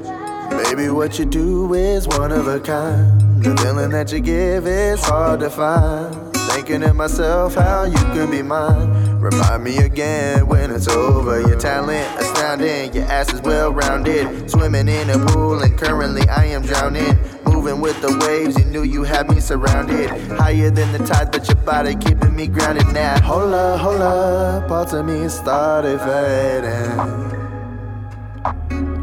Baby, 0.51 0.91
what 0.91 1.19
you 1.19 1.25
do 1.25 1.73
is 1.75 2.07
one 2.07 2.33
of 2.33 2.49
a 2.49 2.61
kind. 2.61 3.43
The 3.43 3.57
feeling 3.57 3.91
that 3.91 4.13
you 4.13 4.21
give 4.21 4.67
is 4.67 5.03
hard 5.05 5.41
to 5.41 5.51
find. 5.51 6.24
Thinking 6.55 6.83
to 6.83 6.95
myself 6.95 7.57
how 7.57 7.83
you 7.83 7.97
can 8.15 8.31
be 8.31 8.41
mine. 8.41 9.19
Remind 9.19 9.65
me 9.65 9.79
again 9.79 10.47
when 10.47 10.71
it's 10.71 10.87
over. 10.87 11.41
Your 11.41 11.59
talent 11.59 12.07
astounding, 12.21 12.95
your 12.95 13.07
ass 13.07 13.33
is 13.33 13.41
well 13.43 13.73
rounded. 13.73 14.49
Swimming 14.49 14.87
in 14.87 15.11
a 15.11 15.19
pool, 15.27 15.61
and 15.61 15.77
currently 15.77 16.23
I 16.29 16.45
am 16.45 16.63
drowning. 16.63 17.19
Moving 17.45 17.81
with 17.81 18.01
the 18.01 18.17
waves, 18.25 18.57
you 18.57 18.67
knew 18.67 18.85
you 18.85 19.03
had 19.03 19.29
me 19.29 19.41
surrounded. 19.41 20.11
Higher 20.39 20.71
than 20.71 20.93
the 20.93 21.05
tide, 21.05 21.33
but 21.33 21.45
your 21.49 21.57
body 21.57 21.97
keeping 21.97 22.37
me 22.37 22.47
grounded 22.47 22.87
now. 22.93 23.21
Hold 23.23 23.53
up, 23.53 23.81
hold 23.81 24.01
up, 24.01 24.69
parts 24.69 24.93
of 24.93 25.07
me 25.07 25.29
started 25.29 25.99
fading. 25.99 27.35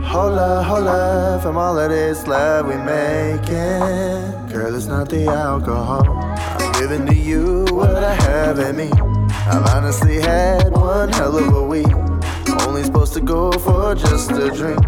Hold 0.01 0.39
up, 0.39 0.65
hold 0.65 0.87
up, 0.87 1.41
from 1.41 1.57
all 1.57 1.77
of 1.77 1.89
this 1.89 2.25
love 2.27 2.65
we 2.65 2.77
making. 2.77 4.47
Girl, 4.49 4.73
it's 4.73 4.85
not 4.85 5.09
the 5.09 5.25
alcohol. 5.27 6.30
Giving 6.81 7.05
to 7.05 7.13
you 7.13 7.65
what 7.69 8.03
I 8.03 8.15
have 8.15 8.57
in 8.57 8.75
me. 8.75 8.89
I've 9.29 9.67
honestly 9.67 10.19
had 10.19 10.71
one 10.71 11.09
hell 11.09 11.37
of 11.37 11.53
a 11.53 11.63
week. 11.63 11.93
Only 12.65 12.83
supposed 12.83 13.13
to 13.13 13.21
go 13.21 13.51
for 13.51 13.93
just 13.93 14.31
a 14.31 14.49
drink. 14.49 14.83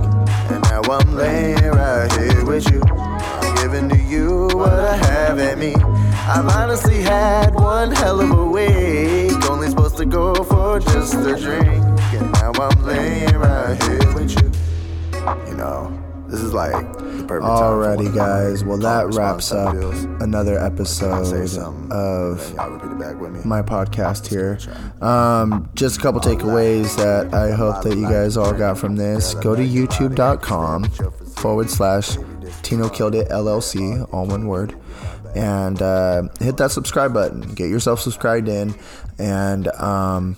And 0.50 0.64
now 0.64 0.82
I'm 0.90 1.16
laying 1.16 1.70
right 1.70 2.12
here 2.14 2.46
with 2.46 2.68
you. 2.72 2.82
I'm 2.88 3.56
giving 3.58 3.90
to 3.90 3.98
you 4.10 4.50
what 4.54 4.74
I 4.74 4.96
have 4.96 5.38
in 5.38 5.60
me. 5.60 5.76
I've 5.76 6.48
honestly 6.48 7.00
had 7.04 7.54
one 7.54 7.92
hell 7.92 8.20
of 8.22 8.32
a 8.32 8.44
week. 8.44 9.48
Only 9.48 9.68
supposed 9.68 9.98
to 9.98 10.06
go 10.06 10.34
for 10.34 10.80
just 10.80 11.14
a 11.14 11.36
drink. 11.40 11.68
And 11.68 12.32
now 12.34 12.54
I'm 12.60 12.84
laying 12.84 13.36
right 13.36 13.80
here 13.84 14.14
with 14.16 14.32
you. 14.42 14.52
You 15.48 15.58
know, 15.58 16.04
this 16.28 16.40
is 16.40 16.56
like 16.56 16.93
perfect 17.28 17.50
Alrighty, 17.50 18.14
guys. 18.14 18.64
Well, 18.64 18.78
that 18.80 19.14
wraps 19.14 19.52
up 19.52 19.76
another 20.22 20.60
episode 20.60 21.34
of 21.92 22.56
my 23.46 23.62
podcast 23.62 24.28
here. 24.28 24.60
Um, 25.02 25.70
just 25.76 26.00
a 26.00 26.02
couple 26.02 26.22
takeaways 26.22 26.96
that 26.98 27.34
I 27.34 27.52
hope 27.52 27.84
that 27.84 27.98
you 27.98 28.08
guys 28.08 28.38
all 28.38 28.54
got 28.54 28.78
from 28.78 28.96
this. 28.96 29.34
Go 29.36 29.56
to 29.56 29.62
youtube.com 29.62 30.86
forward 31.36 31.70
slash 31.70 32.18
Tino 32.62 32.90
Killed 32.90 33.16
It 33.16 33.30
LLC, 33.30 34.08
all 34.14 34.26
one 34.26 34.48
word. 34.48 34.76
And 35.36 35.82
uh, 35.82 36.24
hit 36.40 36.58
that 36.58 36.72
subscribe 36.72 37.14
button. 37.14 37.42
Get 37.56 37.70
yourself 37.70 38.00
subscribed 38.00 38.48
in 38.48 38.76
and 39.18 39.68
um, 39.70 40.38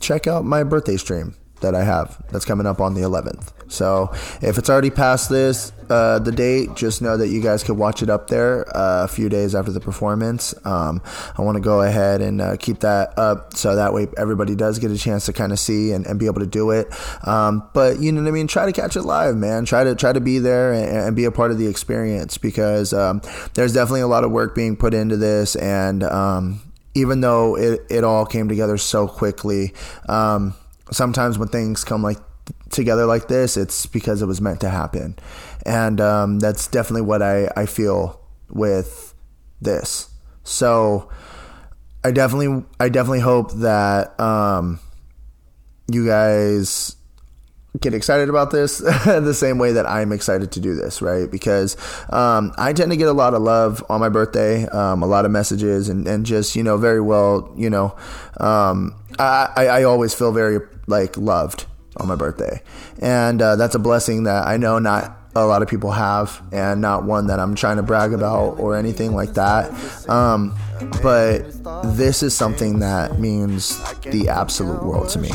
check 0.00 0.26
out 0.26 0.44
my 0.44 0.62
birthday 0.62 0.96
stream 0.96 1.34
that 1.60 1.74
I 1.74 1.84
have 1.84 2.22
that's 2.30 2.44
coming 2.44 2.66
up 2.66 2.80
on 2.80 2.94
the 2.94 3.00
11th. 3.00 3.52
So 3.72 4.10
if 4.40 4.58
it's 4.58 4.70
already 4.70 4.90
past 4.90 5.28
this, 5.28 5.72
uh, 5.90 6.18
the 6.18 6.32
date, 6.32 6.74
just 6.74 7.02
know 7.02 7.16
that 7.16 7.28
you 7.28 7.42
guys 7.42 7.62
could 7.62 7.76
watch 7.76 8.02
it 8.02 8.08
up 8.08 8.28
there 8.28 8.66
uh, 8.76 9.04
a 9.04 9.08
few 9.08 9.28
days 9.28 9.54
after 9.54 9.72
the 9.72 9.80
performance. 9.80 10.54
Um, 10.64 11.02
I 11.36 11.42
want 11.42 11.56
to 11.56 11.60
go 11.60 11.82
ahead 11.82 12.22
and 12.22 12.40
uh, 12.40 12.56
keep 12.56 12.80
that 12.80 13.18
up 13.18 13.54
so 13.54 13.76
that 13.76 13.92
way 13.92 14.06
everybody 14.16 14.54
does 14.54 14.78
get 14.78 14.90
a 14.90 14.96
chance 14.96 15.26
to 15.26 15.32
kind 15.32 15.52
of 15.52 15.58
see 15.58 15.92
and, 15.92 16.06
and, 16.06 16.18
be 16.18 16.26
able 16.26 16.40
to 16.40 16.46
do 16.46 16.70
it. 16.70 16.88
Um, 17.26 17.68
but 17.74 18.00
you 18.00 18.12
know 18.12 18.22
what 18.22 18.28
I 18.28 18.32
mean? 18.32 18.46
Try 18.46 18.66
to 18.66 18.72
catch 18.72 18.96
it 18.96 19.02
live, 19.02 19.36
man. 19.36 19.64
Try 19.64 19.84
to 19.84 19.94
try 19.94 20.12
to 20.12 20.20
be 20.20 20.38
there 20.38 20.72
and, 20.72 20.96
and 21.08 21.16
be 21.16 21.24
a 21.24 21.32
part 21.32 21.50
of 21.50 21.58
the 21.58 21.66
experience 21.66 22.38
because 22.38 22.92
um, 22.92 23.20
there's 23.54 23.74
definitely 23.74 24.02
a 24.02 24.06
lot 24.06 24.24
of 24.24 24.30
work 24.30 24.54
being 24.54 24.76
put 24.76 24.94
into 24.94 25.16
this 25.16 25.56
and 25.56 26.02
um, 26.04 26.60
even 26.94 27.20
though 27.20 27.56
it, 27.56 27.80
it 27.90 28.04
all 28.04 28.26
came 28.26 28.48
together 28.48 28.76
so 28.76 29.08
quickly, 29.08 29.72
um, 30.08 30.54
sometimes 30.90 31.38
when 31.38 31.48
things 31.48 31.84
come 31.84 32.02
like 32.02 32.18
together 32.70 33.06
like 33.06 33.28
this, 33.28 33.56
it's 33.56 33.86
because 33.86 34.22
it 34.22 34.26
was 34.26 34.40
meant 34.40 34.60
to 34.60 34.68
happen. 34.68 35.16
And 35.64 36.00
um, 36.00 36.38
that's 36.38 36.66
definitely 36.66 37.02
what 37.02 37.22
I, 37.22 37.48
I 37.56 37.66
feel 37.66 38.20
with 38.50 39.14
this. 39.60 40.10
So 40.44 41.08
I 42.04 42.10
definitely 42.10 42.64
I 42.80 42.88
definitely 42.88 43.20
hope 43.20 43.52
that 43.54 44.18
um, 44.18 44.80
you 45.88 46.04
guys 46.06 46.96
get 47.80 47.94
excited 47.94 48.28
about 48.28 48.50
this 48.50 48.78
the 49.04 49.32
same 49.32 49.58
way 49.58 49.72
that 49.72 49.86
I'm 49.86 50.12
excited 50.12 50.52
to 50.52 50.60
do 50.60 50.74
this, 50.74 51.00
right? 51.00 51.30
Because 51.30 51.76
um, 52.10 52.52
I 52.58 52.72
tend 52.72 52.90
to 52.90 52.96
get 52.96 53.08
a 53.08 53.12
lot 53.12 53.34
of 53.34 53.42
love 53.42 53.84
on 53.88 54.00
my 54.00 54.08
birthday, 54.08 54.66
um, 54.66 55.02
a 55.02 55.06
lot 55.06 55.24
of 55.24 55.30
messages, 55.30 55.88
and, 55.88 56.06
and 56.06 56.26
just, 56.26 56.54
you 56.54 56.62
know, 56.62 56.76
very 56.76 57.00
well, 57.00 57.50
you 57.56 57.70
know, 57.70 57.96
um, 58.38 58.94
I, 59.18 59.48
I, 59.56 59.66
I 59.66 59.82
always 59.84 60.12
feel 60.12 60.32
very 60.32 60.60
like 60.86 61.16
loved 61.16 61.64
on 61.96 62.08
my 62.08 62.14
birthday. 62.16 62.62
And 63.00 63.40
uh, 63.40 63.56
that's 63.56 63.74
a 63.74 63.78
blessing 63.78 64.24
that 64.24 64.46
I 64.46 64.56
know 64.56 64.78
not 64.78 65.18
a 65.34 65.46
lot 65.46 65.62
of 65.62 65.68
people 65.68 65.92
have, 65.92 66.42
and 66.52 66.80
not 66.80 67.04
one 67.04 67.28
that 67.28 67.40
I'm 67.40 67.54
trying 67.54 67.76
to 67.76 67.82
brag 67.82 68.12
about 68.12 68.58
or 68.58 68.76
anything 68.76 69.14
like 69.14 69.34
that. 69.34 69.70
Um, 70.08 70.54
but 71.02 71.40
this 71.96 72.22
is 72.22 72.34
something 72.34 72.80
that 72.80 73.18
means 73.18 73.78
the 74.02 74.28
absolute 74.28 74.82
world 74.82 75.08
to 75.10 75.18
me, 75.18 75.30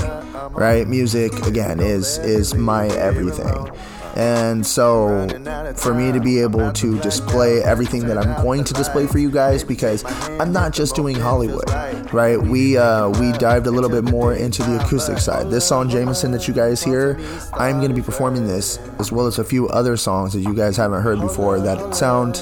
right? 0.51 0.87
Music 0.87 1.33
again 1.47 1.79
is 1.79 2.19
is 2.19 2.53
my 2.53 2.87
everything. 2.89 3.71
And 4.17 4.65
so, 4.65 5.27
for 5.75 5.93
me 5.93 6.11
to 6.11 6.19
be 6.19 6.39
able 6.39 6.71
to 6.73 6.99
display 7.01 7.61
everything 7.61 8.07
that 8.07 8.17
I'm 8.17 8.41
going 8.43 8.63
to 8.63 8.73
display 8.73 9.05
for 9.05 9.19
you 9.19 9.29
guys, 9.29 9.63
because 9.63 10.03
I'm 10.39 10.51
not 10.51 10.73
just 10.73 10.95
doing 10.95 11.15
Hollywood, 11.15 11.69
right? 12.11 12.41
We 12.41 12.77
uh, 12.77 13.09
we 13.09 13.31
dived 13.33 13.67
a 13.67 13.71
little 13.71 13.91
bit 13.91 14.05
more 14.05 14.33
into 14.33 14.63
the 14.63 14.83
acoustic 14.83 15.19
side. 15.19 15.51
This 15.51 15.67
song 15.67 15.87
Jameson 15.87 16.31
that 16.31 16.47
you 16.47 16.53
guys 16.55 16.81
hear, 16.81 17.19
I'm 17.53 17.77
going 17.77 17.89
to 17.89 17.95
be 17.95 18.01
performing 18.01 18.47
this 18.47 18.79
as 18.97 19.11
well 19.11 19.27
as 19.27 19.37
a 19.37 19.43
few 19.43 19.67
other 19.67 19.95
songs 19.95 20.33
that 20.33 20.41
you 20.41 20.55
guys 20.55 20.77
haven't 20.77 21.03
heard 21.03 21.19
before 21.19 21.59
that 21.59 21.93
sound 21.93 22.37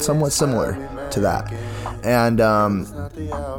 somewhat 0.00 0.30
similar 0.32 0.74
to 1.10 1.20
that. 1.20 1.52
And 2.04 2.40
um, 2.40 2.86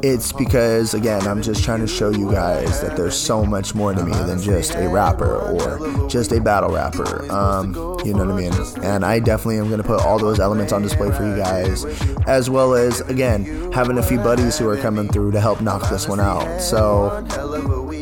it's 0.02 0.32
because, 0.32 0.94
again, 0.94 1.26
I'm 1.26 1.42
just 1.42 1.62
trying 1.62 1.80
to 1.80 1.86
show 1.86 2.08
you 2.08 2.32
guys 2.32 2.80
that 2.80 2.96
there's 2.96 3.16
so 3.16 3.44
much 3.44 3.74
more 3.74 3.92
to 3.92 4.02
me 4.02 4.12
than 4.12 4.40
just 4.40 4.74
a 4.76 4.88
rapper 4.88 5.36
or 5.36 6.08
just 6.08 6.32
a 6.32 6.40
battle 6.40 6.70
rapper. 6.70 7.30
Um, 7.30 7.49
Um, 7.50 7.74
you 8.04 8.12
know 8.14 8.24
what 8.24 8.34
I 8.34 8.36
mean? 8.36 8.52
And 8.84 9.04
I 9.04 9.18
definitely 9.18 9.58
am 9.58 9.66
going 9.66 9.82
to 9.82 9.86
put 9.86 10.00
all 10.00 10.18
those 10.18 10.40
elements 10.40 10.72
on 10.72 10.80
display 10.82 11.10
for 11.10 11.26
you 11.26 11.36
guys, 11.36 11.84
as 12.26 12.48
well 12.48 12.74
as, 12.74 13.00
again, 13.02 13.70
having 13.72 13.98
a 13.98 14.02
few 14.02 14.18
buddies 14.18 14.58
who 14.58 14.68
are 14.68 14.76
coming 14.76 15.08
through 15.08 15.32
to 15.32 15.40
help 15.40 15.60
knock 15.60 15.90
this 15.90 16.08
one 16.08 16.20
out. 16.20 16.60
So 16.60 17.26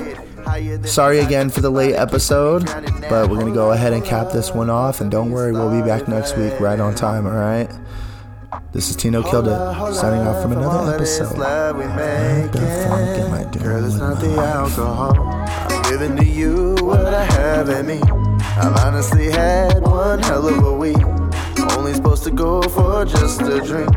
sorry 0.84 1.20
again 1.20 1.48
for 1.48 1.62
the 1.62 1.70
late 1.70 1.94
episode, 1.94 2.66
but 3.08 3.30
we're 3.30 3.36
going 3.36 3.46
to 3.46 3.54
go 3.54 3.72
ahead 3.72 3.94
and 3.94 4.04
cap 4.04 4.32
this 4.32 4.52
one 4.52 4.68
off 4.68 5.00
and 5.00 5.10
don't 5.10 5.30
worry, 5.30 5.50
we'll 5.50 5.70
be 5.70 5.80
back 5.80 6.08
next 6.08 6.36
week 6.36 6.60
right 6.60 6.78
on 6.78 6.94
time, 6.94 7.24
all 7.24 7.32
right? 7.32 7.70
This 8.72 8.90
is 8.90 8.96
Tino 8.96 9.22
Killed 9.22 9.48
It, 9.48 9.94
signing 9.94 10.26
off 10.26 10.42
from 10.42 10.52
another 10.52 10.94
episode. 10.94 11.38
Girl, 13.62 13.82
it's 13.82 13.96
not 13.96 14.20
the 14.20 14.34
alcohol. 14.36 15.14
I'm 15.16 15.82
giving 15.90 16.16
to 16.16 16.26
you 16.26 16.76
what 16.82 17.14
I 17.14 17.24
have 17.24 17.70
in 17.70 17.86
me. 17.86 18.02
I've 18.42 18.76
honestly 18.76 19.30
had 19.30 19.80
one 19.80 20.18
hell 20.18 20.46
of 20.46 20.62
a 20.62 20.74
week. 20.74 20.98
Only 21.76 21.94
supposed 21.94 22.24
to 22.24 22.30
go 22.30 22.62
for 22.62 23.04
just 23.04 23.40
a 23.42 23.60
drink. 23.60 23.94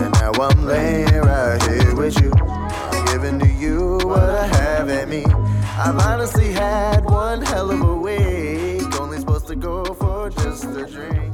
And 0.00 0.12
now 0.14 0.32
I'm 0.40 0.64
laying 0.64 1.20
right 1.20 1.62
here 1.62 1.94
with 1.94 2.20
you. 2.20 2.32
I'm 2.34 3.04
giving 3.06 3.38
to 3.40 3.48
you 3.48 3.98
what 4.04 4.28
I 4.28 4.46
have 4.46 4.88
in 4.88 5.08
me. 5.08 5.24
I've 5.24 5.98
honestly 5.98 6.52
had 6.52 7.04
one 7.04 7.42
hell 7.42 7.70
of 7.70 7.80
a 7.80 7.96
week. 7.96 9.00
Only 9.00 9.18
supposed 9.18 9.46
to 9.48 9.56
go 9.56 9.84
for 9.84 10.30
just 10.30 10.64
a 10.64 10.86
drink. 10.86 11.31